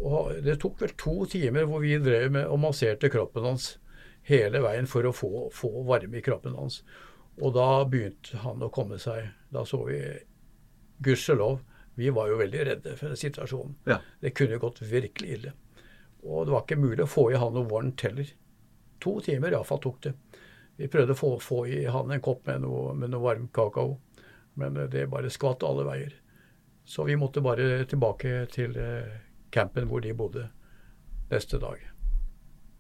[0.01, 3.75] Og det tok vel to timer hvor vi drev med og masserte kroppen hans
[4.31, 6.81] hele veien for å få, få varme i kroppen hans.
[7.39, 9.31] Og da begynte han å komme seg.
[9.55, 10.01] Da så vi
[10.99, 11.61] Gudskjelov.
[11.99, 13.77] Vi var jo veldig redde for situasjonen.
[13.91, 14.01] Ja.
[14.21, 15.55] Det kunne gått virkelig ille.
[16.23, 18.31] Og det var ikke mulig å få i han noe varmt heller.
[19.03, 20.15] To timer iallfall tok det.
[20.79, 23.97] Vi prøvde å få, få i han en kopp med noe, med noe varm kakao,
[24.59, 26.15] men det bare skvatt alle veier.
[26.87, 29.19] Så vi måtte bare tilbake til eh,
[29.51, 30.47] campen hvor de bodde
[31.31, 31.83] neste dag.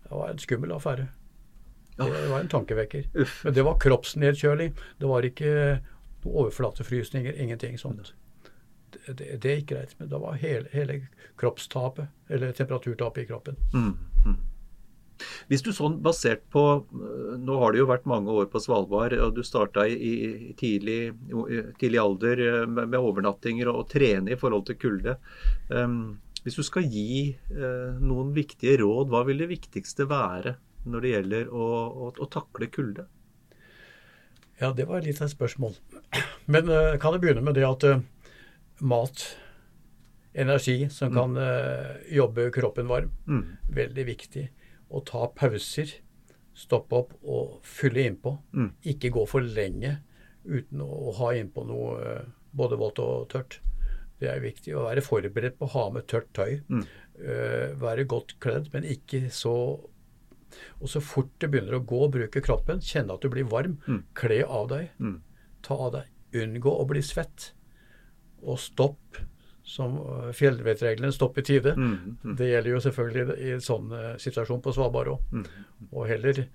[0.07, 1.09] Det var en skummel affære.
[1.99, 3.09] Det var en tankevekker.
[3.15, 3.41] Uff.
[3.45, 4.75] Men det var kroppsnedkjøling.
[4.99, 5.55] Det var ikke
[6.25, 8.13] noe overflatefrysninger, ingenting sånt.
[8.91, 9.97] Det, det, det gikk greit.
[9.99, 11.01] Men det var hele, hele
[11.41, 13.59] kroppstapet, eller temperaturtapet i kroppen.
[13.75, 13.93] Mm.
[14.27, 14.39] Mm.
[15.51, 19.17] Hvis du sånn basert på øh, Nå har det jo vært mange år på Svalbard,
[19.19, 21.13] og du starta i, tidlig,
[21.81, 25.19] tidlig alder øh, med, med overnattinger og, og trene i forhold til kulde.
[25.73, 30.55] Um, hvis du skal gi uh, noen viktige råd, hva vil det viktigste være
[30.92, 31.66] når det gjelder å,
[32.09, 33.07] å, å takle kulde?
[34.59, 35.77] Ja, det var litt av et spørsmål.
[36.51, 38.01] Men uh, kan jeg begynne med det at uh,
[38.83, 39.22] mat,
[40.38, 43.44] energi som kan uh, jobbe kroppen varm, Mm.
[43.74, 44.48] veldig viktig.
[44.90, 45.92] Å ta pauser,
[46.59, 48.35] stoppe opp og fylle innpå.
[48.57, 48.70] Mm.
[48.94, 49.98] Ikke gå for lenge
[50.48, 52.22] uten å ha innpå noe
[52.57, 53.61] både vått og tørt.
[54.18, 54.72] Det er viktig.
[54.74, 56.59] Å være forberedt på å ha med tørt tøy.
[56.66, 56.83] Mm.
[57.18, 59.55] Uh, være godt kledd, men ikke så
[60.81, 63.79] Og så fort du begynner å gå, og bruke kroppen, kjenne at du blir varm,
[63.87, 64.03] Mm.
[64.15, 64.91] kle av deg.
[65.01, 65.21] Mm.
[65.63, 66.05] Ta av deg.
[66.35, 67.53] Unngå å bli svett.
[68.43, 69.17] Og stopp,
[69.65, 69.99] som
[70.33, 71.75] fjellvettreglene stopp i tide.
[71.77, 72.17] Mm.
[72.25, 72.37] Mm.
[72.37, 75.21] Det gjelder jo selvfølgelig i en sånn eh, situasjon på Svalbard òg.
[75.33, 75.47] Mm.
[75.93, 76.47] Og heller,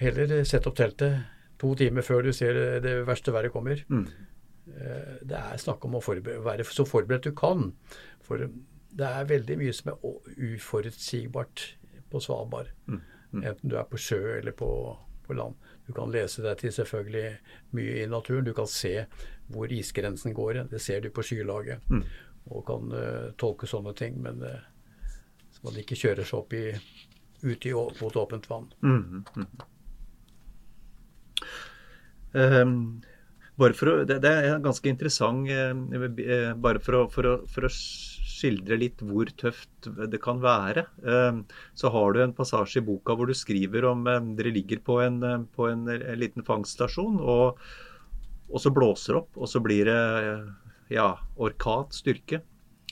[0.00, 1.24] heller sette opp teltet
[1.58, 3.84] to timer før du ser det- det verste været kommer.
[3.90, 4.06] Mm.
[4.68, 7.74] Eh, Det er snakk om å være så forberedt du kan.
[8.22, 9.98] For det er veldig mye som er
[10.56, 11.74] uforutsigbart
[12.10, 12.68] på Svalbard.
[12.88, 13.00] Mm.
[13.32, 13.44] Mm.
[13.48, 14.70] Enten du er på sjø eller på,
[15.26, 15.56] på land.
[15.86, 17.30] Du kan lese deg til selvfølgelig
[17.76, 18.44] mye i naturen.
[18.46, 19.06] Du kan se
[19.52, 20.64] hvor isgrensen går.
[20.70, 21.82] Det ser du på skylaget.
[21.90, 22.04] Mm.
[22.52, 24.20] Og kan uh, tolke sånne ting.
[24.22, 24.60] Men uh,
[25.52, 26.66] så man ikke kjører seg opp i,
[27.44, 28.68] ut i, mot åpent vann.
[28.82, 29.46] Mm, mm.
[32.32, 32.76] Um,
[33.60, 37.68] bare for å, det, det er ganske interessant, eh, bare for å, for, å, for
[37.68, 37.70] å
[38.42, 40.86] skildre litt hvor tøft det kan være.
[41.06, 41.42] Ehm,
[41.78, 45.00] så har du en passasje i boka hvor du skriver om eh, dere ligger på
[45.04, 47.60] en, eh, på en, eh, liten fangststasjon, og,
[48.50, 50.00] og så blåser det opp, og så blir det
[50.92, 52.42] ja, orkat styrke.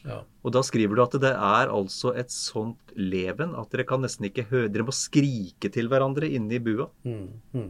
[0.01, 0.23] Ja.
[0.41, 4.31] Og da skriver du at det er altså et sånt leven at dere kan nesten
[4.31, 6.89] ikke høre Dere må skrike til hverandre inne i bua.
[7.05, 7.69] Mm, mm.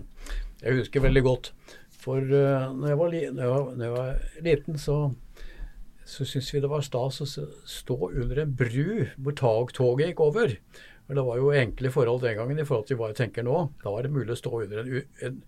[0.63, 1.51] Jeg husker veldig godt.
[2.01, 5.01] For uh, når, jeg var når, jeg var, når jeg var liten, så,
[6.11, 10.23] så syntes vi det var stas å stå under en bru hvor tog, toget gikk
[10.25, 10.57] over.
[11.07, 13.57] Men det var jo enkle forhold den gangen i forhold til hva jeg tenker nå.
[13.83, 15.39] Da var det mulig å stå under en,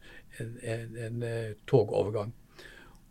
[0.42, 2.33] en, en, en eh, togovergang.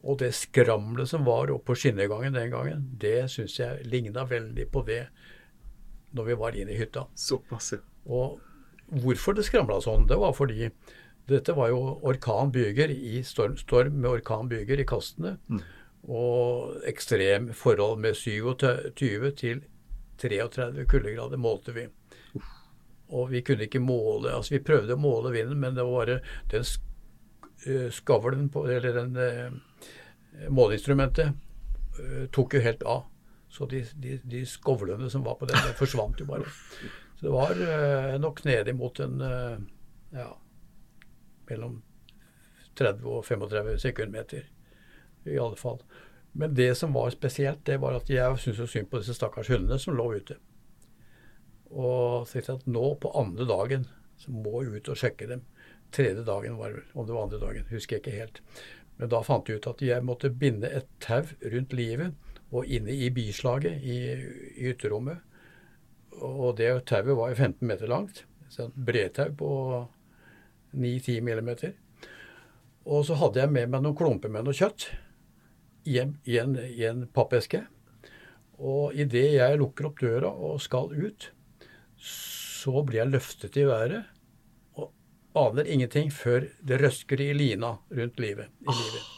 [0.01, 4.65] Og det skramlet som var oppe på skinnegangen den gangen, det syns jeg ligna veldig
[4.73, 5.03] på det
[6.17, 7.05] når vi var inne i hytta.
[7.15, 7.83] Såpass, ja.
[8.11, 8.39] Og
[9.03, 10.71] hvorfor det skramla sånn, det var fordi
[11.29, 15.37] dette var jo orkan Byger i storm, storm med orkan Byger i kastene.
[15.47, 15.61] Mm.
[16.09, 18.55] Og ekstrem forhold med 27
[19.37, 19.61] til
[20.21, 21.87] 33 kuldegrader målte vi.
[23.11, 26.19] Og vi kunne ikke måle Altså, vi prøvde å måle vinden, men det var bare
[26.51, 26.65] den
[27.67, 31.33] eh, skavlen på Eller den eh, måleinstrumentet
[31.99, 33.05] eh, tok jo helt av.
[33.51, 36.47] Så de, de, de, skovlene som var på den, det forsvant jo bare.
[37.19, 39.19] Så det var nok nede mot en
[40.15, 40.29] ja,
[41.49, 41.81] mellom
[42.79, 44.47] 30 og 35 sekundmeter.
[45.25, 45.81] I alle fall.
[46.31, 49.51] Men det som var spesielt, det var at jeg syntes jo synd på disse stakkars
[49.51, 50.37] hundene som lå ute.
[51.71, 53.87] Og tenkte at nå på andre dagen
[54.21, 55.43] så må jeg ut og sjekke dem.
[55.91, 58.41] Tredje dagen var det vel, om det var andre dagen, husker jeg ikke helt.
[58.99, 62.15] Men da fant jeg ut at jeg måtte binde et tau rundt livet
[62.51, 63.97] og inne i bislaget i,
[64.61, 65.19] i ytterrommet.
[66.21, 68.25] Og det tauet var 15 meter langt.
[68.51, 69.51] Så et bredtau på
[70.75, 71.73] 9-10 millimeter.
[72.85, 74.89] Og så hadde jeg med meg noen klumper med noe kjøtt
[75.83, 77.63] i en, i en, i en pappeske.
[78.61, 81.31] Og idet jeg lukker opp døra og skal ut,
[82.01, 84.03] så blir jeg løftet i været
[84.77, 84.91] og
[85.37, 88.53] aner ingenting før det røsker i lina rundt livet.
[88.61, 89.09] i livet.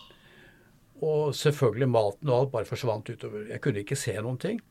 [1.04, 3.50] Og selvfølgelig maten og alt bare forsvant utover.
[3.50, 4.62] Jeg kunne ikke se noen ting.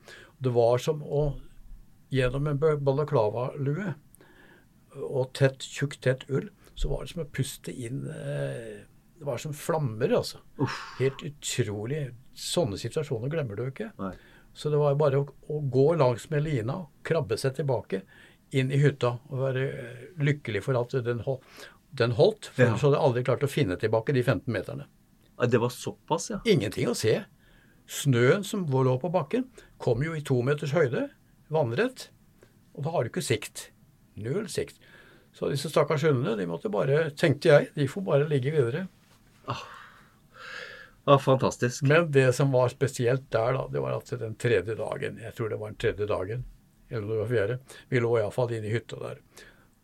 [0.40, 1.26] Det var som å
[2.12, 3.92] gjennom en balaklava-lue
[5.00, 8.82] og tett, tjukk, tett ull, så var det som å puste inn eh,
[9.22, 10.40] Det var som flammer, altså.
[10.58, 10.76] Uff.
[10.98, 12.00] Helt utrolig.
[12.34, 13.92] Sånne situasjoner glemmer du ikke.
[14.02, 14.16] Nei.
[14.50, 18.00] Så det var bare å, å gå langs med lina, krabbe seg tilbake
[18.50, 21.46] inn i hytta og være eh, lykkelig for at den, hold,
[21.94, 22.50] den holdt.
[22.56, 22.72] For ja.
[22.74, 24.88] så hadde jeg aldri klart å finne tilbake de 15 meterne.
[25.52, 26.40] Det var såpass, ja?
[26.50, 27.20] Ingenting å se.
[28.02, 29.46] Snøen som lå på bakken,
[29.78, 31.04] kom jo i to meters høyde,
[31.54, 32.08] vannrett.
[32.74, 33.68] Og da har du ikke sikt.
[34.18, 34.82] Null sikt.
[35.30, 38.88] Så disse stakkars hundene, de måtte bare, tenkte jeg, de får bare ligge videre.
[39.50, 39.62] Ah.
[41.04, 41.82] Ah, fantastisk.
[41.82, 45.50] Men det som var spesielt der, da, det var at den tredje dagen, jeg tror
[45.50, 46.44] det var den tredje dagen,
[46.88, 47.58] eller det var fjerde,
[47.90, 49.18] vi lå iallfall inne i hytta der.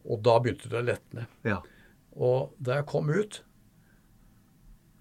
[0.07, 1.27] Og da begynte det å letne.
[1.47, 1.59] Ja.
[2.15, 3.43] Og da jeg kom ut,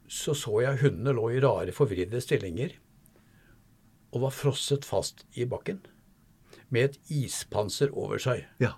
[0.07, 2.77] så så jeg hundene lå i rare, forvridde stillinger
[4.15, 5.81] og var frosset fast i bakken
[6.73, 8.45] med et ispanser over seg.
[8.63, 8.73] Ja.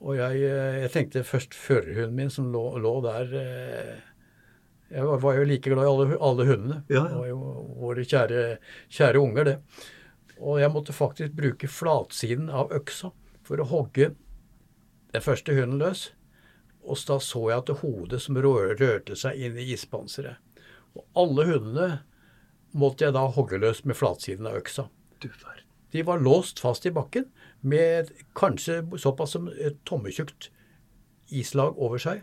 [0.00, 3.96] Og jeg, eh, jeg, tenkte først førerhunden min som lå, lå der eh,
[4.90, 6.82] jeg var jo like glad i alle, alle hundene.
[6.88, 7.08] Ja, ja.
[7.08, 7.40] Det var jo
[7.78, 8.44] våre kjære,
[8.90, 9.56] kjære unger, det.
[10.40, 13.12] Og jeg måtte faktisk bruke flatsiden av øksa
[13.46, 14.12] for å hogge
[15.14, 16.08] den første hunden løs.
[16.80, 20.40] Og da så jeg at det hodet som rørte seg inn i ispanseret.
[20.96, 21.90] Og alle hundene
[22.74, 24.88] måtte jeg da hogge løs med flatsiden av øksa.
[25.90, 27.28] De var låst fast i bakken
[27.60, 30.48] med kanskje såpass som et tommekjukt
[31.34, 32.22] islag over seg.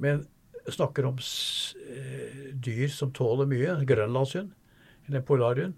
[0.00, 0.24] Men
[0.72, 4.52] snakker om eh, dyr som tåler mye, grønlandshund
[5.08, 5.74] eller polarhund.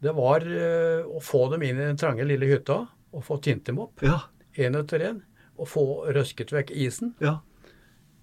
[0.00, 3.66] Det var eh, å få dem inn i den trange, lille hytta og få tint
[3.68, 4.22] dem opp Ja.
[4.58, 5.20] En etter en.
[5.60, 7.12] Og få røsket vekk isen.
[7.22, 7.38] Ja.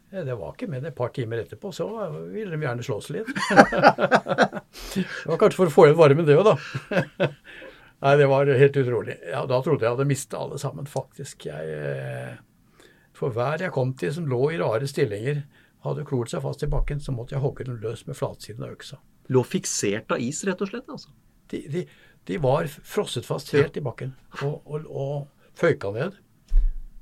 [0.10, 1.86] Det var ikke mer enn et par timer etterpå, så
[2.32, 3.28] ville de gjerne slåss litt.
[4.96, 7.28] det var kanskje for å få igjen varmen, det òg, da.
[8.06, 9.18] Nei, det var helt utrolig.
[9.28, 11.48] Ja, Da trodde jeg hadde mista alle sammen, faktisk.
[11.50, 12.84] Jeg, eh,
[13.18, 15.44] for hver jeg kom til som lå i rare stillinger,
[15.92, 18.76] hadde klort seg fast i bakken, så måtte jeg hogge den løs med flatsiden av
[18.76, 19.00] øksa.
[19.34, 20.88] Lå fiksert av is, rett og slett?
[20.92, 21.12] altså?
[21.52, 21.84] De, de,
[22.28, 23.82] de var frosset fast helt ja.
[23.82, 26.18] i bakken og, og, og, føyka ned.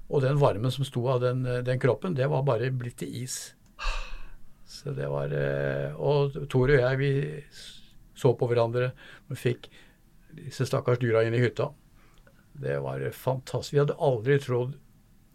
[0.06, 3.56] Og den varmen som sto av den, den, kroppen, det var bare blitt til is.
[4.69, 7.10] Så det var eh, Og Tor og jeg, vi
[8.15, 8.91] så på hverandre
[9.28, 9.67] og fikk
[10.36, 11.71] disse stakkars dyra inn i hytta.
[12.56, 13.74] Det var fantastisk.
[13.74, 14.78] Vi hadde aldri trodd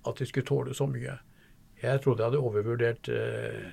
[0.09, 1.19] at de skulle tåle så mye.
[1.81, 3.71] Jeg trodde jeg hadde overvurdert eh,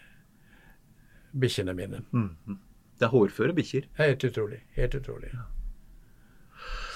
[1.35, 2.01] bikkjene mine.
[2.15, 2.57] Mm.
[2.97, 3.89] Det er hårføre bikkjer?
[3.99, 4.61] Helt utrolig.
[4.77, 5.31] Helt utrolig.
[5.33, 5.45] Ja.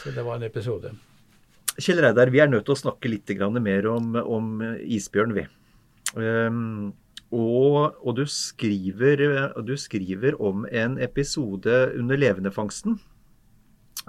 [0.01, 0.95] Så det var en episode.
[1.77, 3.29] Kjell Reidar, vi er nødt til å snakke litt
[3.61, 4.47] mer om, om
[4.81, 5.45] isbjørn, vi.
[6.15, 6.91] Um,
[7.31, 9.21] og, og du, skriver,
[9.63, 12.99] du, skriver, om en episode under levendefangsten.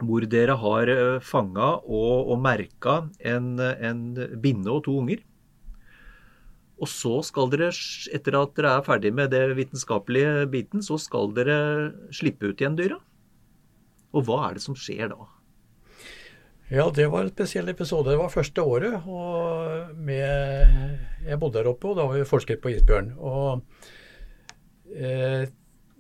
[0.03, 4.01] Hvor dere har eh, fanga og, og merka en, en
[4.41, 5.21] binne og to unger.
[6.83, 7.71] Og så skal dere,
[8.15, 11.59] etter at dere er ferdig med det vitenskapelige biten, så skal dere
[12.15, 12.99] slippe ut igjen dyra.
[14.13, 15.29] Og hva er det som skjer da?
[16.73, 18.11] Ja, det var en spesiell episode.
[18.11, 19.07] Det var første året.
[19.07, 23.13] og med, Jeg bodde der oppe, og da var vi forsket på isbjørn.
[23.21, 23.61] Og
[24.97, 25.45] eh,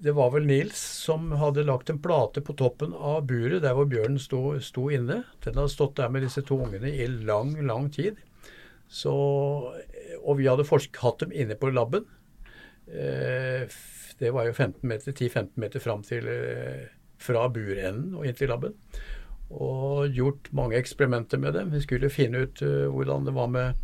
[0.02, 3.86] det var vel Nils som hadde lagt en plate på toppen av buret der hvor
[3.86, 5.22] bjørnen sto, sto inne.
[5.44, 8.16] Den hadde stått der med disse to ungene i lang, lang tid.
[8.88, 9.12] Så,
[10.20, 12.04] og vi hadde hatt dem inne på laben.
[12.86, 13.64] Eh,
[14.18, 16.90] det var jo 15 meter, 10-15 meter fram til eh,
[17.22, 18.76] fra burenden og inn til labben.
[19.52, 21.72] Og gjort mange eksperimenter med dem.
[21.74, 23.74] Vi skulle finne ut uh, hvordan det var med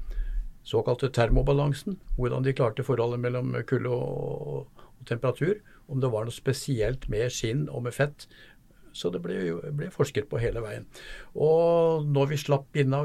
[0.64, 1.98] såkalte termobalansen.
[2.16, 5.60] Hvordan de klarte forholdet mellom kulde og, og, temperatur.
[5.88, 8.26] Om det var noe spesielt med skinn og med fett.
[8.96, 9.36] Så det ble,
[9.76, 10.88] ble forsket på hele veien.
[11.36, 13.04] Og når vi slapp binda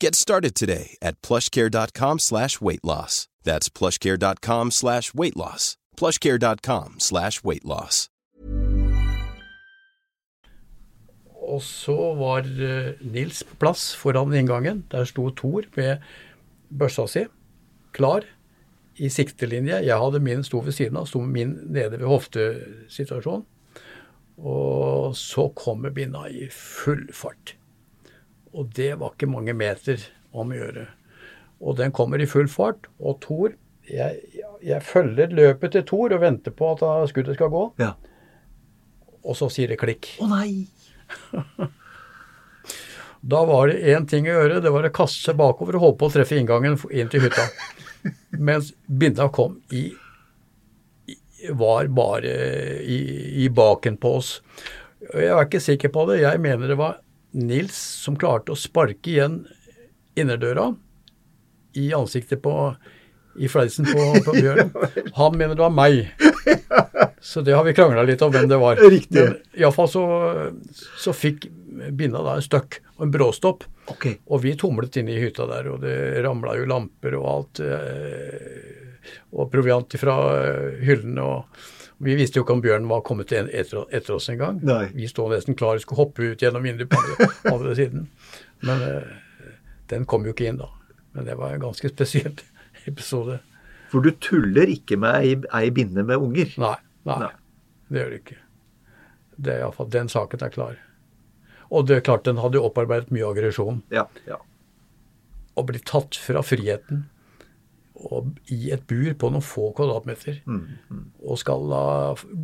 [0.00, 3.26] Get started today at plushcare.com slash weight loss.
[3.42, 5.76] That's plushcare.com slash weight loss.
[5.98, 8.08] plushcare.com slash weightloss.
[11.48, 14.84] Og så var eh, Nils på plass foran inngangen.
[14.92, 16.04] Der sto Thor med
[16.68, 17.24] børsa si,
[17.96, 18.26] klar,
[18.96, 19.80] i siktelinje.
[19.86, 23.46] Jeg hadde min sto ved siden av, sto min nede ved hoftesituasjonen.
[24.38, 27.56] Og så kommer binda i full fart.
[28.58, 30.02] Og det var ikke mange meter
[30.34, 30.88] om å gjøre.
[31.62, 33.54] Og den kommer i full fart, og Thor
[33.88, 37.64] jeg, jeg følger løpet til Thor og venter på at skuddet skal gå.
[37.80, 37.94] Ja.
[39.24, 40.10] Og så sier det klikk.
[40.22, 40.68] Å nei!
[43.32, 46.02] da var det én ting å gjøre, det var å kaste seg bakover og håpe
[46.02, 47.48] på å treffe inngangen inn til hytta.
[48.50, 49.88] Mens binda kom i,
[51.56, 52.32] var bare
[52.84, 52.98] i,
[53.44, 54.38] i baken på oss.
[55.08, 56.22] Jeg er ikke sikker på det.
[56.24, 56.98] Jeg mener det var
[57.38, 59.42] Nils som klarte å sparke igjen
[60.18, 60.72] innerdøra
[61.78, 62.54] i ansiktet på
[63.38, 64.72] i fleisen på, på bjørnen.
[65.20, 66.08] Han mener det var meg.
[67.22, 68.80] Så det har vi krangla litt om hvem det var.
[68.82, 69.20] Riktig.
[69.20, 70.04] Men iallfall så,
[70.98, 71.46] så fikk
[71.94, 73.66] binda da en støkk og en bråstopp.
[73.94, 74.18] Okay.
[74.26, 77.62] Og vi tumlet inn i hytta der, og det ramla jo lamper og alt.
[77.62, 80.16] Eh, og proviant fra
[80.82, 81.22] hyllene.
[81.22, 84.60] og Vi visste jo ikke om bjørnen var kommet etter, etter oss engang.
[84.94, 88.04] Vi sto nesten klare, skulle hoppe ut gjennom vinduet på andre, andre siden.
[88.62, 89.48] Men uh,
[89.90, 90.70] den kom jo ikke inn da.
[91.16, 92.38] Men det var en ganske spesiell
[92.86, 93.40] episode.
[93.90, 96.52] For du tuller ikke med ei, binne med unger?
[96.60, 96.76] Nei,
[97.08, 97.32] nei, nei.
[97.88, 98.38] Det gjør du ikke.
[99.38, 100.80] Det er iallfall Den saken er klar.
[101.68, 103.82] Og det er klart, den hadde jo opparbeidet mye aggresjon.
[103.92, 104.38] Ja, ja.
[105.58, 107.08] Å bli tatt fra friheten
[108.54, 111.00] i et bur på noen få kvadratmeter, mm, mm.
[111.26, 111.84] og skal da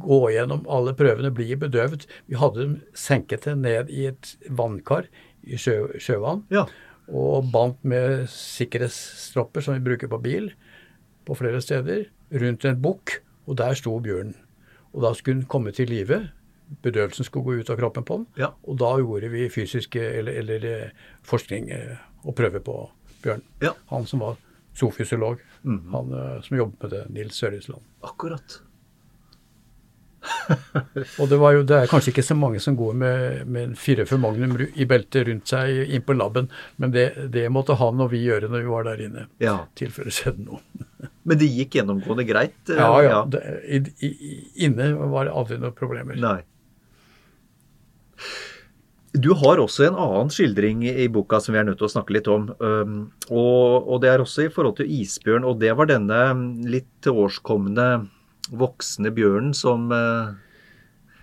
[0.03, 2.09] gå gjennom alle prøvene, bli bedøvet.
[2.27, 5.07] Vi hadde dem senket ned i et vannkar
[5.45, 6.43] i sjø, sjøvann.
[6.55, 6.67] Ja
[7.13, 10.53] og bandt med sikkerhetsstropper som vi bruker på bil
[11.25, 14.35] på flere steder, rundt en bukk, og der sto bjørnen.
[14.93, 16.21] Og da skulle den komme til live.
[16.83, 18.27] Bedøvelsen skulle gå ut av kroppen på den.
[18.39, 18.51] Ja.
[18.69, 22.77] Og da gjorde vi fysisk eller, eller eh, forskning eh, og prøve på
[23.25, 23.43] bjørn.
[23.65, 23.73] Ja.
[23.91, 24.37] Han som var
[24.75, 25.43] zoofysiolog.
[25.65, 25.81] Mm.
[25.95, 27.83] Han eh, som jobbet med det, Nils Sørlisland.
[28.01, 28.61] Akkurat.
[31.21, 34.19] og det, jo, det, er kanskje ikke så mange som går med, med en 44
[34.21, 36.49] Magnum i beltet rundt seg inn på laben,
[36.81, 39.27] men det, det, måtte han og vi gjøre når vi var der inne.
[39.43, 39.59] Ja.
[39.79, 40.63] tilfelle skjedde noe.
[41.29, 42.59] men det gikk gjennomgående greit?
[42.69, 43.23] Ja, ja, ja.
[43.29, 44.35] Det, i, i,
[44.67, 46.19] inne var det aldri noen problemer.
[46.21, 46.41] Nei.
[49.15, 52.17] Du har også en annen skildring i boka som vi er nødt til å snakke
[52.17, 52.49] litt om.
[53.31, 55.47] Og, og det er også i forhold til isbjørn.
[55.47, 56.19] Og det var denne
[56.67, 57.87] litt tilårskomne
[58.51, 60.35] voksne bjørnen som, eh,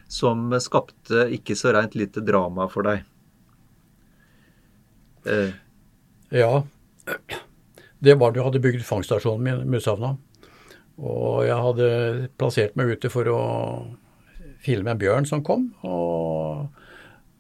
[0.08, 3.04] som skapte ikke så rent lite drama for deg.
[5.26, 5.52] Eh.
[6.32, 6.64] Ja.
[8.02, 10.16] Det var da jeg hadde bygd fangststasjonen min, Mushavna.
[11.02, 11.90] Og jeg hadde
[12.40, 13.42] plassert meg ute for å
[14.62, 15.74] filme en bjørn som kom.
[15.84, 16.70] og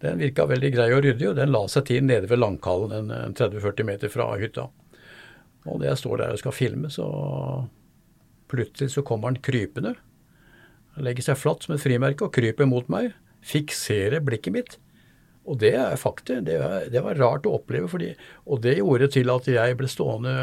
[0.02, 3.36] Den virka veldig grei og ryddig, og den la seg til nede ved Langkallen, en
[3.38, 4.68] 30-40 meter fra hytta.
[5.68, 7.06] Og når jeg står der og skal filme, så
[8.52, 9.94] Plutselig så kommer han krypende.
[10.98, 13.14] Han legger seg flatt som et frimerke og kryper mot meg.
[13.48, 14.74] Fikserer blikket mitt.
[15.48, 16.42] Og det er fakta.
[16.44, 16.58] Det,
[16.92, 17.88] det, var rart å oppleve.
[17.88, 18.10] Fordi,
[18.46, 20.34] og det gjorde til at jeg ble stående,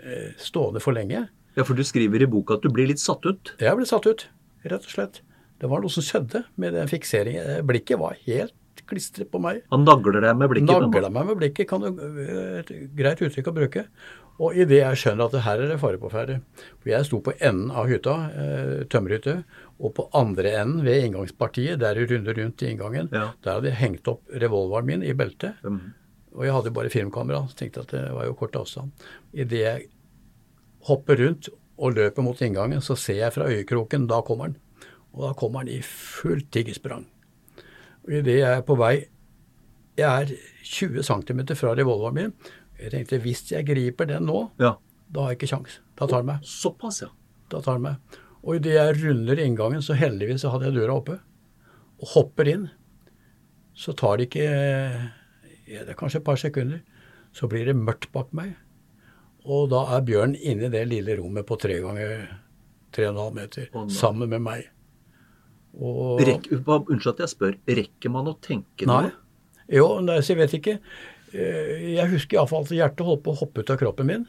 [0.00, 1.26] eh, stående, for lenge.
[1.58, 3.52] Ja, For du skriver i boka at du blir litt satt ut?
[3.60, 4.26] Jeg ble satt ut.
[4.64, 5.20] rett og slett.
[5.60, 7.66] Det var noe som skjedde med den fikseringen.
[7.66, 8.54] Blikket var helt
[8.92, 9.62] klistret på meg.
[9.72, 10.84] Han nagler deg med blikket?
[10.84, 11.08] Nagler.
[11.12, 12.02] Meg med blikket, kan du,
[12.60, 13.86] et greit uttrykk å bruke.
[14.42, 16.38] Og idet jeg skjønner at her er det fare på ferde
[16.80, 19.34] For jeg sto på enden av hytta, eh, tømmerhytte,
[19.82, 23.32] og på andre enden, ved inngangspartiet, der jeg runder rundt i inngangen, Ja.
[23.42, 25.60] der hadde jeg hengt opp revolveren min i beltet.
[25.62, 25.92] Mm.
[26.34, 28.92] Og jeg hadde bare filmkamera, så tenkte jeg at det var jo kort avstand.
[29.34, 29.88] Idet jeg
[30.88, 34.56] hopper rundt og løper mot inngangen, så ser jeg fra øyekroken, da kommer han.
[35.12, 37.04] Og da kommer han i fullt tiggersprang.
[38.06, 38.94] Og idet jeg er på vei
[39.98, 40.30] Jeg er
[40.64, 42.32] 20 cm fra revolveren min.
[42.80, 44.74] Jeg tenkte hvis jeg griper den nå, Ja.
[45.12, 45.80] da har jeg ikke kjangs.
[45.98, 46.40] Da tar den meg.
[46.42, 47.08] Såpass, ja.
[47.50, 47.96] Da tar han meg.
[48.42, 51.18] Og idet jeg runder inngangen, så heldigvis så hadde jeg døra oppe,
[52.00, 52.70] og hopper inn,
[53.74, 54.48] så tar det ikke
[55.68, 56.80] ja, Det er kanskje et par sekunder,
[57.32, 58.56] så blir det mørkt bak meg.
[59.44, 62.26] Og da er bjørnen inne i det lille rommet på tre ganger
[62.92, 64.66] tre og en halv meter, sammen med meg.
[65.80, 67.54] Og Rekk, unnskyld at jeg spør.
[67.68, 69.02] Rekker man å tenke Nei.
[69.08, 69.12] noe?
[69.72, 70.74] Jo, nei, så jeg vet ikke.
[71.32, 74.26] Eh, Jeg husker iallfall at hjertet holdt på å hoppe ut av kroppen min.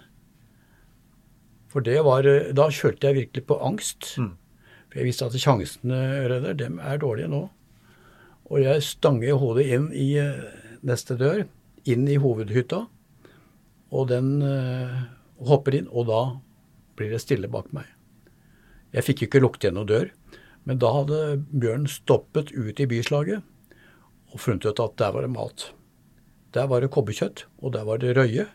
[1.73, 4.13] For det var eh, Da kjørte jeg virkelig på angst.
[4.21, 4.31] Mm.
[4.87, 5.99] For jeg visste at sjansene
[6.31, 7.43] Rødder, dem er dårlige nå.
[8.51, 10.45] Og jeg stanger hodet inn i eh,
[10.85, 11.43] neste dør,
[11.89, 12.85] inn i hovedhytta.
[13.93, 14.39] Og den
[15.45, 16.21] hopper inn, og da
[16.97, 17.85] blir det stille bak meg.
[18.95, 20.07] Jeg fikk jo ikke lukte gjennom dør,
[20.67, 23.43] men da hadde bjørnen stoppet ut i byslaget
[24.33, 25.65] og funnet ut at der var det mat.
[26.53, 28.47] Der var det kobberkjøtt, og der var det røye.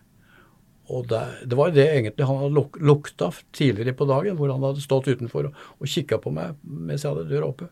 [0.88, 4.64] Og der, det var det egentlig han hadde luk lukta tidligere på dagen, hvor han
[4.64, 7.68] hadde stått utenfor og, og kikka på meg mens jeg hadde døra oppe.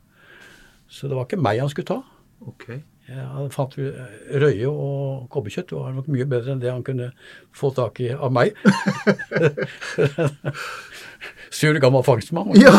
[0.87, 2.03] Så det var ikke meg han skulle ta.
[2.45, 2.69] Ok.
[3.07, 7.13] Jeg fant røye og kobberkjøtt var nok mye bedre enn det han kunne
[7.55, 8.57] få tak i av meg.
[11.55, 12.51] Sur gammel fangstmann.
[12.59, 12.73] Ja.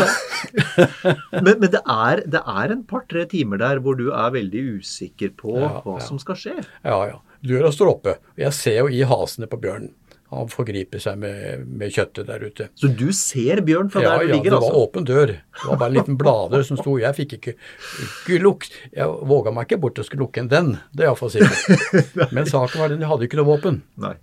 [1.42, 5.32] men men det, er, det er en par-tre timer der hvor du er veldig usikker
[5.38, 6.04] på Ja, hva ja.
[6.04, 6.56] som skal skje.
[6.84, 7.18] Ja, ja.
[7.48, 8.16] Døra står oppe.
[8.18, 9.94] og Jeg ser jo i hasene på bjørnen.
[10.28, 12.66] Han forgriper seg med, med kjøttet der ute.
[12.76, 14.82] Så du ser bjørn fra Ja, der du ja, ligger, det var altså?
[14.84, 15.30] åpen dør.
[15.38, 16.98] Det var bare en liten blader som sto.
[17.00, 17.54] Jeg fikk ikke,
[18.02, 18.76] ikke lukt.
[18.92, 20.74] Jeg våga meg ikke bort og skulle lukke en den.
[20.92, 22.12] Det er iallfall sikkert.
[22.36, 23.80] Men saken var den, jeg hadde ikke noe våpen.
[24.04, 24.14] Nei.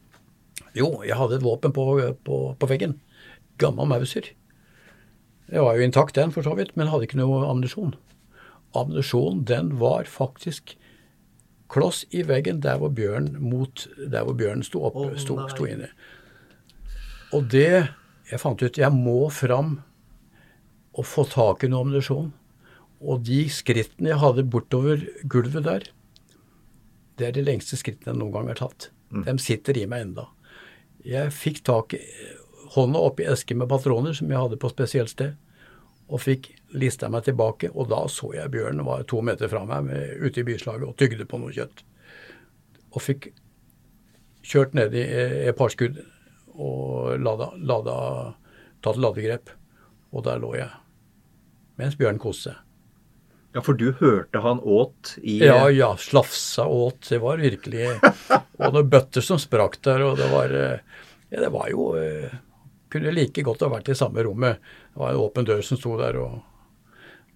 [0.77, 1.87] Jo, jeg hadde et våpen på,
[2.27, 2.99] på, på veggen.
[3.57, 4.29] Gammel Mauser.
[5.49, 7.93] Det var jo intakt den, for så vidt, men hadde ikke noe ammunisjon.
[8.75, 10.73] Ammunisjonen, den var faktisk
[11.71, 15.67] kloss i veggen der hvor bjørnen mot, der hvor bjørnen sto oppe, oh, sto, sto
[15.69, 15.91] inne.
[17.33, 17.91] Og det
[18.25, 19.75] Jeg fant ut jeg må fram
[20.97, 22.31] og få tak i noe ammunisjon.
[23.05, 25.85] Og de skrittene jeg hadde bortover gulvet der,
[27.19, 28.89] det er de lengste skrittene jeg noen gang har tatt.
[29.13, 30.25] De sitter i meg enda.
[31.05, 32.01] Jeg fikk tak i
[32.73, 35.35] hånda opp i eske med patroner som jeg hadde på spesielt sted,
[36.09, 39.87] og fikk lista meg tilbake, og da så jeg bjørnen var to meter fra meg
[39.87, 41.83] med, ute i byslaget og tygde på noe kjøtt.
[42.95, 43.29] Og fikk
[44.45, 45.05] kjørt ned i
[45.49, 45.99] et par skudd
[46.55, 47.95] og lada, lada,
[48.85, 49.51] tatt ladegrep.
[50.15, 50.71] Og der lå jeg,
[51.79, 52.61] mens bjørnen koste seg.
[53.55, 57.05] Ja, for du hørte han åt i Ja, ja, slafsa åt.
[57.07, 57.85] Det var virkelig
[58.59, 60.81] Og noen bøtter som sprakk der, og det var eh,
[61.31, 62.33] Ja, det var jo eh,
[62.91, 64.59] Kunne like godt ha vært i samme rommet.
[64.91, 66.35] Det var en åpen dør som sto der, og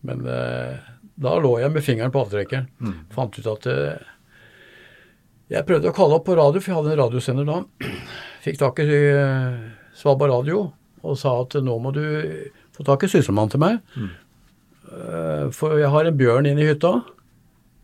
[0.08, 0.78] Men eh,
[1.20, 2.70] da lå jeg med fingeren på avtrekkeren.
[3.12, 4.08] Fant ut at eh,
[5.52, 7.58] Jeg prøvde å kalle opp på radio, for jeg hadde en radiosender da.
[8.46, 9.60] Fikk tak i eh,
[10.00, 10.70] Svalbard Radio
[11.00, 12.02] og sa at nå må du
[12.76, 13.78] få tak i sysselmannen til meg.
[14.00, 16.92] Eh, For jeg har en bjørn inne i hytta.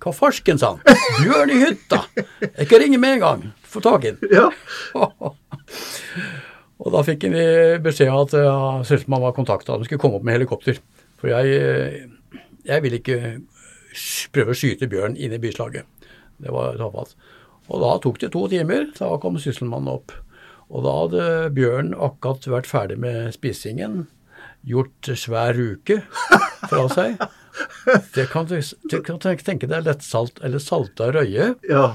[0.03, 0.97] Hva farsken, sa han.
[1.23, 2.01] Bjørn i hytta!
[2.43, 3.45] Jeg kan ringe med en gang.
[3.71, 4.35] Få tak i den.
[4.35, 4.49] Ja.
[6.83, 7.35] Og da fikk han
[7.85, 8.55] beskjed om at ja,
[8.85, 9.77] sysselmannen var kontakta.
[9.79, 10.79] De skulle komme opp med helikopter.
[11.21, 13.19] For jeg, eh, jeg ville ikke
[14.35, 15.87] prøve å skyte bjørn inne i byslaget.
[16.41, 17.15] Det var tafatt.
[17.71, 18.89] Og da tok det to timer.
[18.97, 20.13] Da kom sysselmannen opp.
[20.69, 24.05] Og da hadde bjørnen akkurat vært ferdig med spisingen.
[24.65, 26.01] Gjort svær ruke
[26.69, 27.21] fra seg.
[28.15, 28.57] Det kan du,
[29.05, 31.85] kan tenke deg lettsalt eller salta røye ja.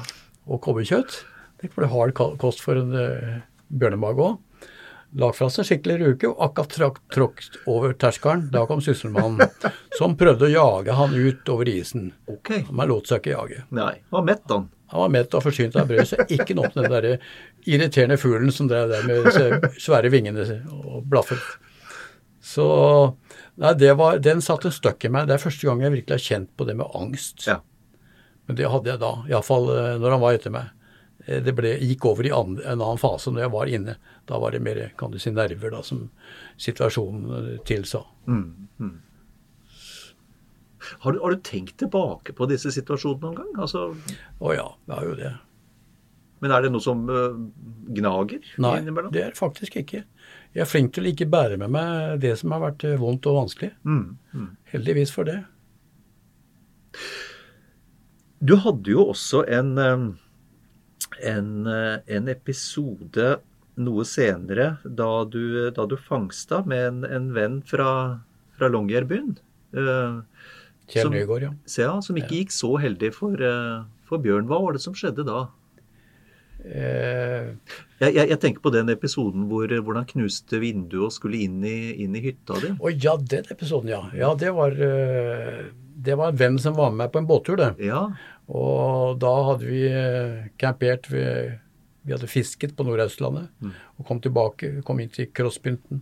[0.47, 1.19] og kobberkjøtt.
[1.61, 4.39] Det blir hard kost for en uh, bjørnemage òg.
[5.19, 8.45] Lagt fra seg skikkelig ruke, og akkurat trakk, tråkket over terskelen.
[8.55, 9.51] Da kom sysselmannen,
[9.99, 12.13] som prøvde å jage han ut over isen.
[12.31, 12.63] Okay.
[12.71, 13.65] Men lot seg ikke jage.
[13.75, 13.97] Nei.
[14.13, 14.69] Han var mett, han.
[14.91, 17.27] Han var mett og forsynt av brød, så ikke noe til den der
[17.67, 21.43] irriterende fuglen som drev der med svære vingene og blaffet.
[22.43, 22.67] Så
[23.61, 25.29] nei, det var, den satte en støkk i meg.
[25.29, 27.47] Det er første gang jeg virkelig har kjent på det med angst.
[27.47, 27.61] Ja.
[28.49, 29.71] Men det hadde jeg da, iallfall
[30.03, 30.71] når han var etter meg.
[31.27, 33.97] Eh, Det ble, gikk over i en annen fase når jeg var inne.
[34.27, 36.09] Da var det mer kan du si, nerver da, som
[36.61, 38.03] situasjonen eh, tilsa.
[38.27, 38.97] Mm, mm.
[41.05, 43.51] Har du, har du tenkt tilbake på disse situasjonene noen gang?
[43.63, 43.91] Altså,
[44.41, 45.33] Å ja, det er jo det.
[46.41, 47.35] men er det noe som uh,
[47.93, 49.13] gnager Nei, innimellom?
[49.13, 50.01] det er faktisk ikke.
[50.57, 53.37] Jeg er flink til å ikke bære med meg det som har vært vondt og
[53.43, 53.75] vanskelig.
[53.85, 54.49] Mm, mm.
[54.73, 55.37] Heldigvis for det.
[58.41, 60.07] Du hadde jo også en, øh,
[61.27, 63.37] en, øh, en episode
[63.81, 67.93] noe senere da du, da du fangsta med en, en venn fra,
[68.59, 69.37] fra Longyearbyen.
[69.73, 70.21] Uh,
[70.91, 71.53] Kjell Nygaard, ja.
[71.79, 74.49] Ja, som ikke gikk så heldig for, uh, for Bjørn.
[74.51, 75.47] Hva var det som skjedde da?
[76.61, 77.55] Uh,
[78.01, 81.59] Jeg, jeg, jeg tenker på den episoden hvor, hvor han knuste vinduet og skulle inn
[81.69, 82.73] i, inn i hytta di.
[82.81, 84.01] Å ja, den episoden, ja.
[84.17, 85.67] Ja, det var, eh,
[86.01, 87.75] det var en venn som var med meg på en båttur, det.
[87.85, 88.07] Ja.
[88.51, 91.59] Og da hadde vi eh, campert ved
[92.03, 93.51] Vi hadde fisket på Nordøstlandet
[94.01, 94.81] og kom tilbake.
[94.87, 96.01] Kom inn til Krosspynten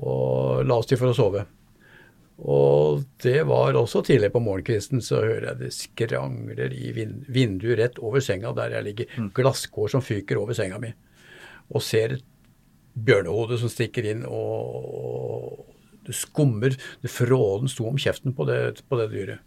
[0.00, 1.44] og la oss til for å sove.
[2.40, 7.78] Og det var også tidlig på morgenkvisten, så hører jeg det skrangler i vind vinduet
[7.78, 9.16] rett over senga der jeg ligger.
[9.36, 10.94] Glasskår som fyker over senga mi.
[11.70, 12.24] Og ser et
[12.96, 15.68] bjørnehode som stikker inn, og
[16.08, 16.74] det skummer.
[17.04, 19.44] Det Fråden sto om kjeften på det, på det dyret.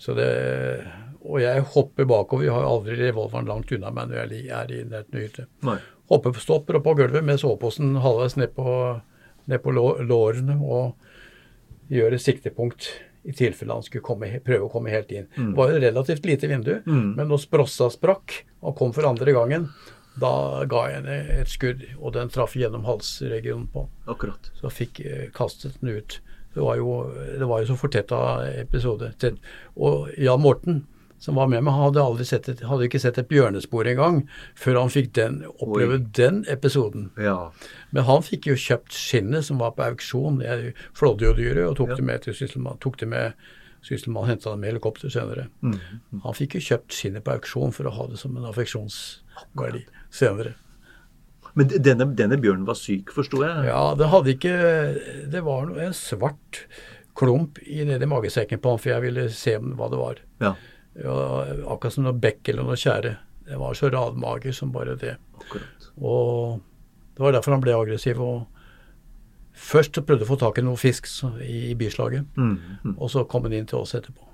[0.00, 0.28] Så det,
[1.22, 2.44] og jeg hopper bakover.
[2.48, 5.46] Jeg har aldri revolveren langt unna meg når jeg er i nærheten av hytte.
[6.10, 8.66] Hopper på stopper og på gulvet med soveposen halvveis ned på,
[9.48, 10.94] ned på lårene og
[11.92, 12.90] gjør et siktepunkt
[13.24, 15.26] i tilfelle han skulle komme, prøve å komme helt inn.
[15.32, 16.74] Det var jo et relativt lite vindu,
[17.16, 19.70] men når sprossa sprakk og kom for andre gangen,
[20.20, 23.88] da ga jeg henne et skudd, og den traff gjennom halsregionen på.
[24.06, 24.50] Akkurat.
[24.60, 26.20] Så fikk eh, kastet den ut.
[26.54, 26.90] Det var jo,
[27.38, 28.18] det var jo så fortetta
[28.60, 29.12] episode.
[29.74, 30.84] Og Jan Morten,
[31.18, 34.22] som var med meg, hadde, aldri sett et, hadde ikke sett et bjørnespor engang
[34.58, 37.08] før han fikk den, oppleve den episoden.
[37.18, 37.50] Ja.
[37.96, 40.42] Men han fikk jo kjøpt skinnet som var på auksjon.
[40.44, 42.80] Jeg flådde jo dyret og tok det med til Sysselmann.
[42.84, 43.46] Tok det med
[43.84, 45.48] Sysselmann henta det med helikopter senere.
[46.24, 49.84] Han fikk jo kjøpt skinnet på auksjon for å ha det som en affeksjonsverdi
[50.14, 50.54] senere.
[51.54, 53.66] Men denne, denne bjørnen var syk, forsto jeg?
[53.68, 54.54] Ja, det hadde ikke
[55.30, 56.64] Det var noe, en svart
[57.14, 60.22] klump i nedi magesekken på han, for jeg ville se hva det var.
[60.42, 60.54] Ja,
[60.98, 61.14] Ja,
[61.70, 63.16] akkurat som noe bekk eller noe tjære.
[63.46, 65.16] Det var så radmager som bare det.
[65.38, 65.88] akkurat.
[65.98, 66.60] Og
[67.14, 68.18] det var derfor han ble aggressiv.
[68.22, 68.46] og
[69.54, 71.06] Først prøvde å få tak i noe fisk
[71.42, 72.94] i byslaget, Mm, mm.
[72.98, 74.26] og så kom han inn til oss etterpå.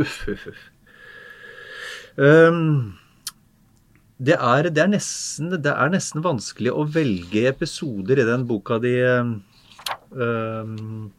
[0.00, 0.62] Uff, uff, uff.
[2.18, 2.92] Ehm,
[4.28, 8.78] det, er, det, er nesten, det er nesten vanskelig å velge episoder i den boka
[8.82, 8.96] di,
[10.14, 11.10] um,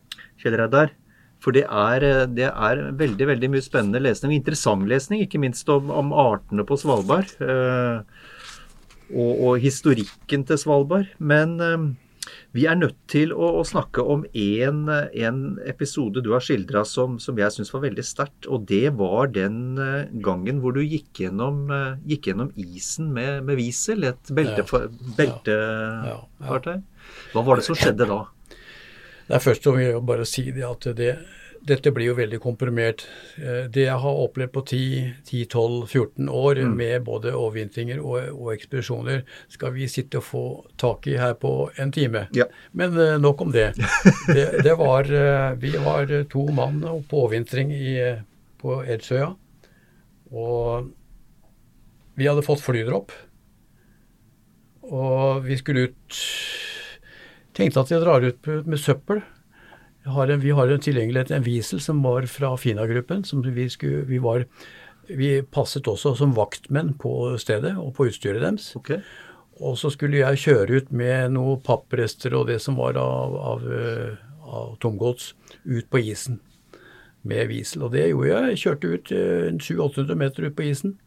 [0.41, 0.93] Kjell Reidar.
[1.43, 5.91] For det er, det er veldig veldig mye spennende lesning, interessant lesning, ikke minst om,
[5.91, 7.33] om artene på Svalbard.
[7.43, 7.99] Uh,
[9.13, 11.11] og, og historikken til Svalbard.
[11.19, 11.83] Men eh,
[12.53, 17.17] vi er nødt til å, å snakke om en, en episode du har skildra som,
[17.21, 18.47] som jeg syns var veldig sterkt.
[18.47, 23.43] Og det var den eh, gangen hvor du gikk gjennom, eh, gikk gjennom isen med,
[23.47, 24.89] med Wiesel, et beltefartøy.
[26.07, 26.77] Ja, Belte
[27.33, 28.21] Hva var det som skjedde da?
[29.27, 31.13] Det er først å bare si det at det,
[31.63, 33.05] dette blir jo veldig komprimert.
[33.37, 39.73] Eh, Det jeg har opplevd på 10-12-14 år med både overvintringer og, og ekspedisjoner, skal
[39.75, 40.43] vi sitte og få
[40.77, 42.27] tak i her på en time.
[42.35, 42.49] Ja.
[42.73, 43.71] Men eh, nok om det.
[44.35, 47.95] det, det var, eh, vi var to mann på overvintring i,
[48.59, 49.33] på Edsøya.
[50.33, 50.91] Og
[52.17, 53.13] vi hadde fått flydropp.
[54.83, 56.23] Og vi skulle ut
[57.53, 59.19] Tenkte at vi drar ut med søppel.
[60.05, 63.23] Har en, vi har en tilgjengelighet, en Wiesel som var fra Fina-gruppen.
[63.23, 64.45] som Vi, skulle, vi, var,
[65.07, 68.75] vi passet også som vaktmenn på stedet og på utstyret deres.
[68.75, 68.99] Okay.
[69.63, 73.63] Og så skulle jeg kjøre ut med noen papprester og det som var av, av,
[73.71, 75.33] eh, av tomgods
[75.63, 76.41] ut på isen
[77.23, 77.85] med Wiesel.
[77.87, 78.49] Og det gjorde jeg.
[78.49, 80.97] Jeg kjørte ut eh, en 700-800 meter ut på isen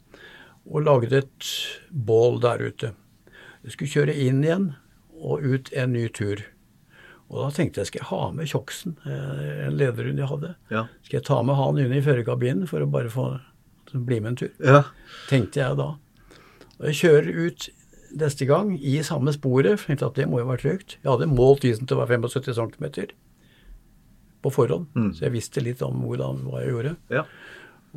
[0.67, 1.53] og lagde et
[1.91, 2.93] bål der ute.
[3.63, 4.71] Jeg skulle kjøre inn igjen
[5.17, 6.43] og ut en ny tur.
[7.27, 10.53] Og da tenkte jeg skal jeg ha med Tjoksen, eh, en lederhund jeg hadde.
[10.71, 10.85] Ja.
[11.07, 13.27] Skal jeg ta med han inn i førerkabinen for å bare få
[13.93, 14.53] bli med en tur?
[14.63, 14.85] ja.
[15.31, 15.89] tenkte jeg da.
[16.77, 17.69] Og jeg kjører ut
[18.17, 19.83] neste gang i samme sporet.
[19.87, 20.99] tenkte at det må jo være trygt.
[21.03, 23.15] Jeg hadde målt isen til å være 75 cm
[24.45, 26.97] på forhånd, så jeg visste litt om hvordan, hva jeg gjorde.
[27.11, 27.25] ja.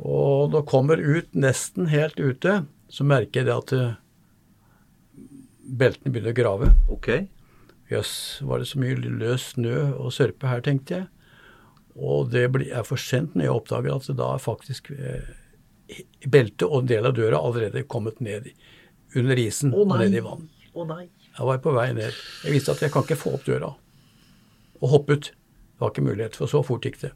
[0.00, 3.98] Og da kommer ut, nesten helt ute, så merker jeg det at eh,
[5.60, 6.70] beltene begynner å grave.
[6.88, 7.08] Ok.
[7.90, 8.12] Jøss,
[8.46, 11.08] var det så mye løs snø og sørpe her, tenkte jeg.
[11.98, 15.32] Og det er for sent når jeg oppdager at det da er faktisk eh,
[16.30, 18.52] beltet og en del av døra allerede kommet ned
[19.18, 20.46] under isen og ned i vann.
[20.70, 21.08] Å nei.
[21.30, 22.14] Jeg var på vei ned.
[22.44, 23.72] Jeg visste at jeg kan ikke få opp døra
[24.80, 25.30] og hoppe ut.
[25.32, 27.10] Det var ikke mulighet, for så fort gikk det.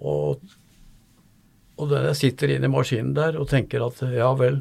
[0.00, 0.42] Og,
[1.78, 4.60] og da jeg sitter inne i maskinen der og tenker at ja vel,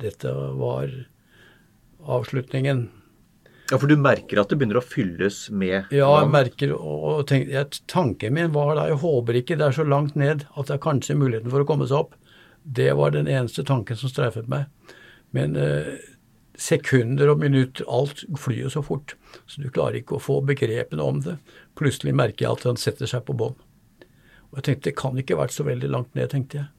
[0.00, 0.92] dette var
[2.16, 2.86] avslutningen.
[3.70, 7.50] Ja, For du merker at det begynner å fylles med Ja, jeg merker og tenker,
[7.50, 10.76] jeg, Tanken min var da jeg håper ikke det er så langt ned at det
[10.76, 12.14] er kanskje muligheten for å komme seg opp.
[12.62, 14.70] Det var den eneste tanken som streifet meg.
[15.34, 15.96] Men eh,
[16.58, 19.16] sekunder og minutter, alt flyr jo så fort.
[19.50, 21.36] Så du klarer ikke å få begrepene om det.
[21.78, 23.58] Plutselig merker jeg at han setter seg på bånn.
[24.50, 26.70] Og jeg tenkte det kan ikke vært så veldig langt ned, tenkte jeg.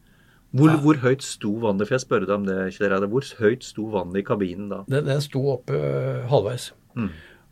[0.58, 1.88] Hvor, hvor høyt sto vannet?
[1.88, 3.10] For jeg spør deg om det, Kjell Reidar.
[3.12, 4.84] Hvor høyt sto vannet i kabinen da?
[4.90, 6.72] Den, den sto oppe øh, halvveis.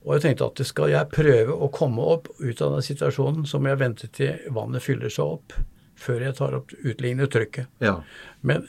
[0.06, 3.58] Og jeg tenkte at skal jeg prøve å komme opp ut av den situasjonen, så
[3.62, 5.56] må jeg vente til vannet fyller seg opp
[5.96, 7.72] før jeg tar opp utlignet trykket.
[7.82, 7.98] Ja.
[8.46, 8.68] Men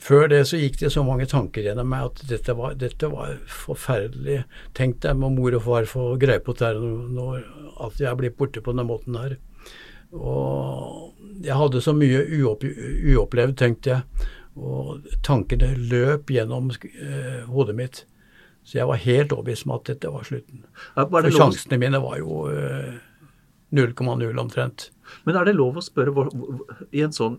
[0.00, 3.34] før det så gikk det så mange tanker gjennom meg at dette var, dette var
[3.50, 4.44] forferdelig.
[4.78, 7.42] Tenk deg må mor og far få greie på dette når
[7.84, 9.36] at jeg blir borte på denne måten her.
[10.12, 12.64] Og jeg hadde så mye uopp,
[13.14, 14.28] uopplevd, tenkte jeg.
[14.60, 18.02] Og tankene løp gjennom eh, hodet mitt.
[18.66, 20.64] Så jeg var helt overbevist om at dette var slutten.
[20.96, 22.98] Ja, var For sjansene mine var jo eh,
[23.72, 24.90] 0,0 omtrent.
[25.24, 27.38] men er det lov å spørre, hvor, hvor- i en sånn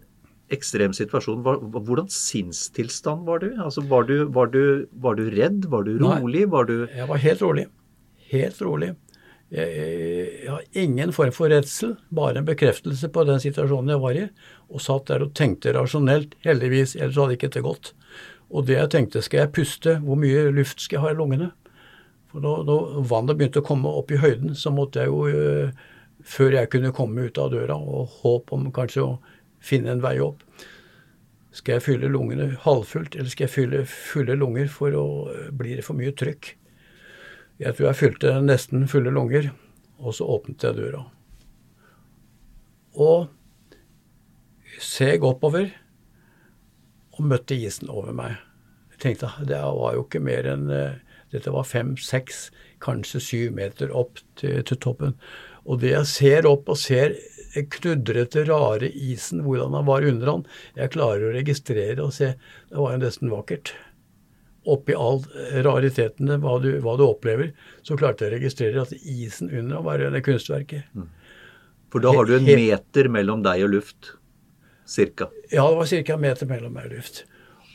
[0.52, 3.52] ekstrem situasjon, hva, hvordan sinnstilstand var du?
[3.64, 4.88] Altså, var du, var du?
[5.00, 5.66] var du redd?
[5.72, 6.18] Var du Nei.
[6.20, 6.46] rolig?
[6.52, 7.68] Var du Jeg var helt rolig.
[8.32, 8.90] Helt rolig.
[9.52, 9.72] Jeg,
[10.46, 14.28] jeg, har ingen form for redsel, bare en bekreftelse på den situasjonen jeg var i.
[14.72, 17.92] Og satt der og tenkte rasjonelt, heldigvis, ellers hadde ikke dette gått.
[18.52, 21.50] Og det jeg tenkte, skal jeg puste, hvor mye luft skal jeg ha i lungene?
[22.32, 25.90] For da, da vannet begynte å komme opp i høyden, så måtte jeg jo, eh,
[26.24, 29.18] før jeg kunne komme ut av døra, og håp om kanskje å
[29.64, 30.46] finne en vei opp,
[31.52, 35.06] skal jeg fylle lungene halvfullt, eller skal jeg fylle fulle lunger for å
[35.52, 36.54] bli det for mye trykk?
[37.62, 39.52] Jeg tror jeg fylte nesten fulle lunger,
[40.02, 41.04] og så åpnet jeg døra.
[42.98, 43.30] Og
[44.82, 45.70] seg oppover
[47.14, 48.40] og møtte isen over meg.
[48.96, 51.00] Jeg tenkte det var jo ikke mer enn eh,
[51.32, 52.50] Dette var fem, seks,
[52.84, 55.14] kanskje syv meter opp til, til toppen.
[55.64, 57.14] Og det jeg ser opp og ser
[57.72, 60.44] knudrete, rare isen, hvordan han var under han,
[60.76, 62.34] jeg klarer å registrere og se
[62.68, 63.72] Det var jo nesten vakkert
[64.70, 65.24] oppi all
[65.66, 67.52] raritetene, hva du, hva du opplever,
[67.82, 70.92] så klarte jeg å registrere at isen under var det kunstverket.
[71.92, 74.14] For da har du en meter mellom deg og luft.
[74.88, 75.30] Cirka.
[75.52, 76.14] Ja, det var ca.
[76.14, 77.24] en meter mellom meg og luft.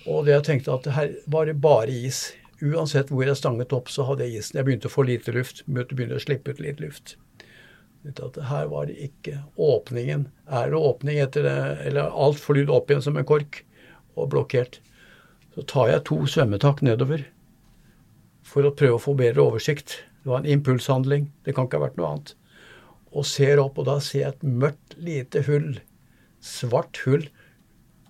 [0.07, 2.31] Og det jeg tenkte at her var det bare is.
[2.63, 4.61] Uansett hvor jeg stanget opp, så hadde jeg isen.
[4.61, 7.17] Jeg begynte å få lite luft, begynte å slippe ut litt luft.
[8.07, 10.29] At her var det ikke åpningen.
[10.47, 11.57] Er det åpning etter det,
[11.89, 13.65] eller alt flydd opp igjen som en kork
[14.17, 14.79] og blokkert,
[15.57, 17.23] så tar jeg to svømmetak nedover
[18.47, 20.03] for å prøve å få bedre oversikt.
[20.21, 21.31] Det var en impulshandling.
[21.47, 22.33] Det kan ikke ha vært noe annet.
[23.17, 25.79] Og ser opp, og da ser jeg et mørkt, lite hull.
[26.45, 27.25] Svart hull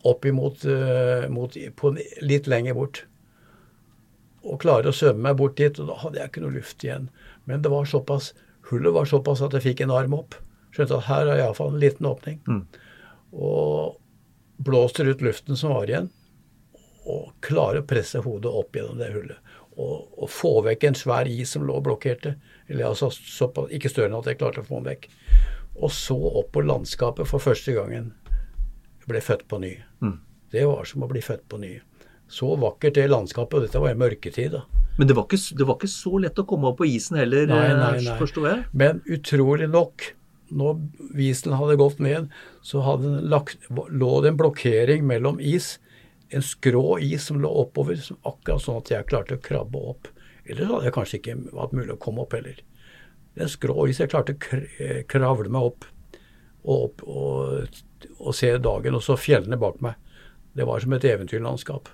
[0.06, 1.92] oppimot uh, mot, på,
[2.26, 3.04] litt lenger bort.
[4.46, 7.08] Og klarer å svømme meg bort dit, og da hadde jeg ikke noe luft igjen.
[7.46, 8.32] Men det var såpass,
[8.72, 10.34] hullet var såpass at jeg fikk en arm opp.
[10.74, 12.42] Skjønte at her er iallfall en liten åpning.
[13.38, 13.96] Og
[14.66, 16.10] blåser ut luften som var igjen,
[17.06, 19.52] og klare å presse hodet opp gjennom det hullet.
[19.76, 22.34] Og, og få vekk en svær is som lå og blokkerte.
[22.68, 25.08] Eller altså såpass, ikke større enn at jeg klarte å få den vekk.
[25.76, 28.14] Og så opp på landskapet for første gangen.
[29.02, 29.74] Jeg ble født på ny.
[30.54, 31.74] Det var som å bli født på ny.
[32.32, 34.56] Så vakkert det landskapet, og dette var i mørketid.
[34.56, 34.64] da.
[34.98, 37.44] Men det var, ikke, det var ikke så lett å komme opp på isen heller,
[37.50, 38.14] Nei, nei, eh, nei.
[38.18, 38.62] forstår jeg?
[38.72, 40.08] Men utrolig nok,
[40.56, 40.80] når
[41.20, 42.30] isen hadde gått ned,
[42.64, 42.80] så
[43.28, 45.76] lagt, lå det en blokkering mellom is,
[46.28, 50.08] en skrå is som lå oppover, som akkurat sånn at jeg klarte å krabbe opp.
[50.46, 52.58] Ellers hadde jeg kanskje ikke hatt mulig å komme opp heller.
[53.36, 55.86] En skrå is, jeg klarte å eh, kravle meg opp
[56.66, 57.80] og, opp og,
[58.18, 59.98] og se dagen, og så fjellene bak meg.
[60.56, 61.90] Det var som et eventyrlandskap.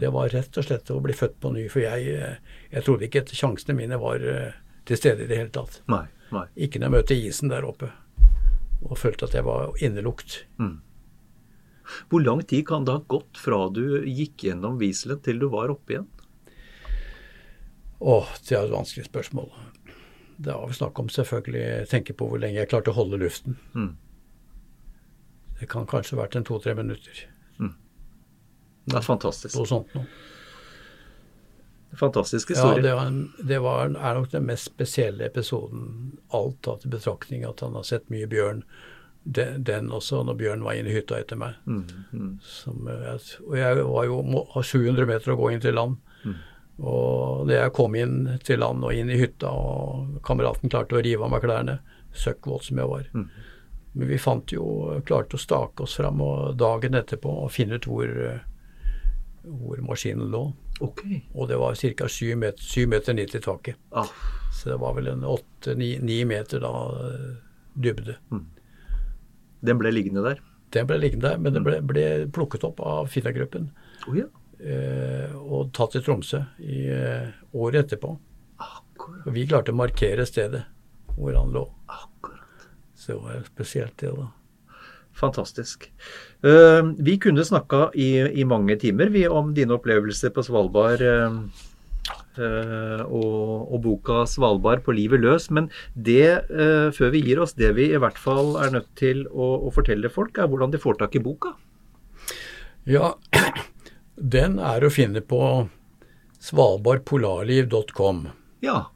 [0.00, 3.06] Det var rett og slett å bli født på ny, for jeg, eh, jeg trodde
[3.06, 5.82] ikke at sjansene mine var eh, til stede i det hele tatt.
[5.90, 6.04] Nei.
[6.34, 6.46] nei.
[6.66, 7.90] Ikke når jeg møtte isen der oppe
[8.80, 10.38] og følte at jeg var innelukt.
[12.10, 15.72] Hvor lang tid kan det ha gått fra du gikk gjennom Wieselen til du var
[15.74, 16.08] oppe igjen?
[18.00, 19.50] Åh, det er et vanskelig spørsmål.
[20.40, 23.58] Det vi snakk om selvfølgelig tenke på hvor lenge jeg klarte å holde luften.
[25.60, 27.26] Det kan kanskje ha vært en to-tre minutter.
[27.60, 29.52] Det er fantastisk.
[29.60, 30.06] På sånt noe.
[32.00, 32.82] Fantastisk Ja, historie.
[32.82, 36.16] det, var en, det var, er nok den mest spesielle episoden.
[36.34, 38.62] Alt tatt i betraktning at han har sett mye bjørn.
[39.24, 41.58] Den, den også, når bjørn var inne i hytta etter meg.
[41.66, 42.30] Mm, mm.
[42.42, 45.98] Som, og jeg var jo må, 700 meter å gå inn til land.
[46.80, 51.02] Og da jeg kom inn til land og inn i hytta, og kameraten klarte å
[51.04, 51.74] rive av meg klærne,
[52.16, 53.10] søkkvåt som jeg var,
[53.92, 54.64] Men vi fant jo,
[55.04, 58.08] klarte å stake oss fram og dagen etterpå og finne ut hvor,
[59.42, 60.44] hvor maskinen lå.
[60.80, 61.02] Ok.
[61.34, 62.08] Og det var ca.
[62.08, 63.76] 7 meter, 7 meter ned til taket.
[63.92, 64.08] Ah,
[64.54, 66.72] Så det var vel en 8-9 meter da
[67.74, 68.16] dybde.
[69.66, 70.40] Den ble liggende der.
[70.74, 73.70] Den ble liggende der, men den ble, ble plukket opp av Finna-gruppen
[74.06, 74.26] Å ja.
[74.62, 78.12] eh, og tatt til Tromsø i eh, året etterpå.
[78.62, 79.24] Akkurat.
[79.26, 80.62] Og vi klarte å markere stedet
[81.16, 81.64] hvor han lå.
[81.90, 82.68] Akkurat.
[82.94, 84.28] Så det var spesielt, det da.
[85.20, 85.90] Fantastisk.
[86.46, 91.02] Eh, vi kunne snakka i, i mange timer vi, om dine opplevelser på Svalbard
[92.38, 95.50] og, og boka 'Svalbard på livet løs'.
[95.50, 99.26] Men det, eh, før vi gir oss, det vi i hvert fall er nødt til
[99.28, 101.54] å, å fortelle folk, er hvordan de får tak i boka.
[102.86, 103.14] Ja,
[104.36, 105.68] den er å finne på
[106.40, 108.28] svalbardpolarliv.com.
[108.62, 108.90] Ja.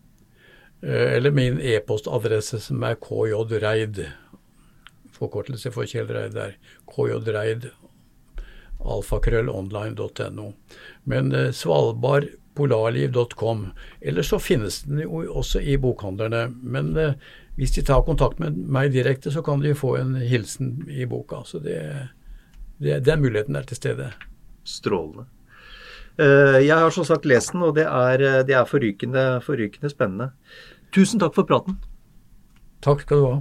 [0.82, 4.06] Eh, Eller min e-postadresse som er kjreid.
[5.14, 6.56] Forkortelse for Kjell Reid der.
[6.90, 7.70] kjreid
[8.84, 10.52] alfakrøllonline.no.
[11.04, 11.50] Men eh,
[12.54, 13.72] svalbardpolarliv.com.
[14.00, 16.54] Eller så finnes den jo også i bokhandlerne.
[16.62, 17.14] Men eh,
[17.56, 21.42] hvis de tar kontakt med meg direkte, så kan de få en hilsen i boka.
[21.44, 22.08] Så det,
[22.78, 24.12] det, den muligheten er til stede.
[24.64, 25.26] Strålende.
[26.18, 30.30] Eh, Jeg har som sagt lest den, og det er, det er forrykende, forrykende spennende.
[30.92, 31.78] Tusen takk for praten.
[32.82, 33.40] Takk skal du ha.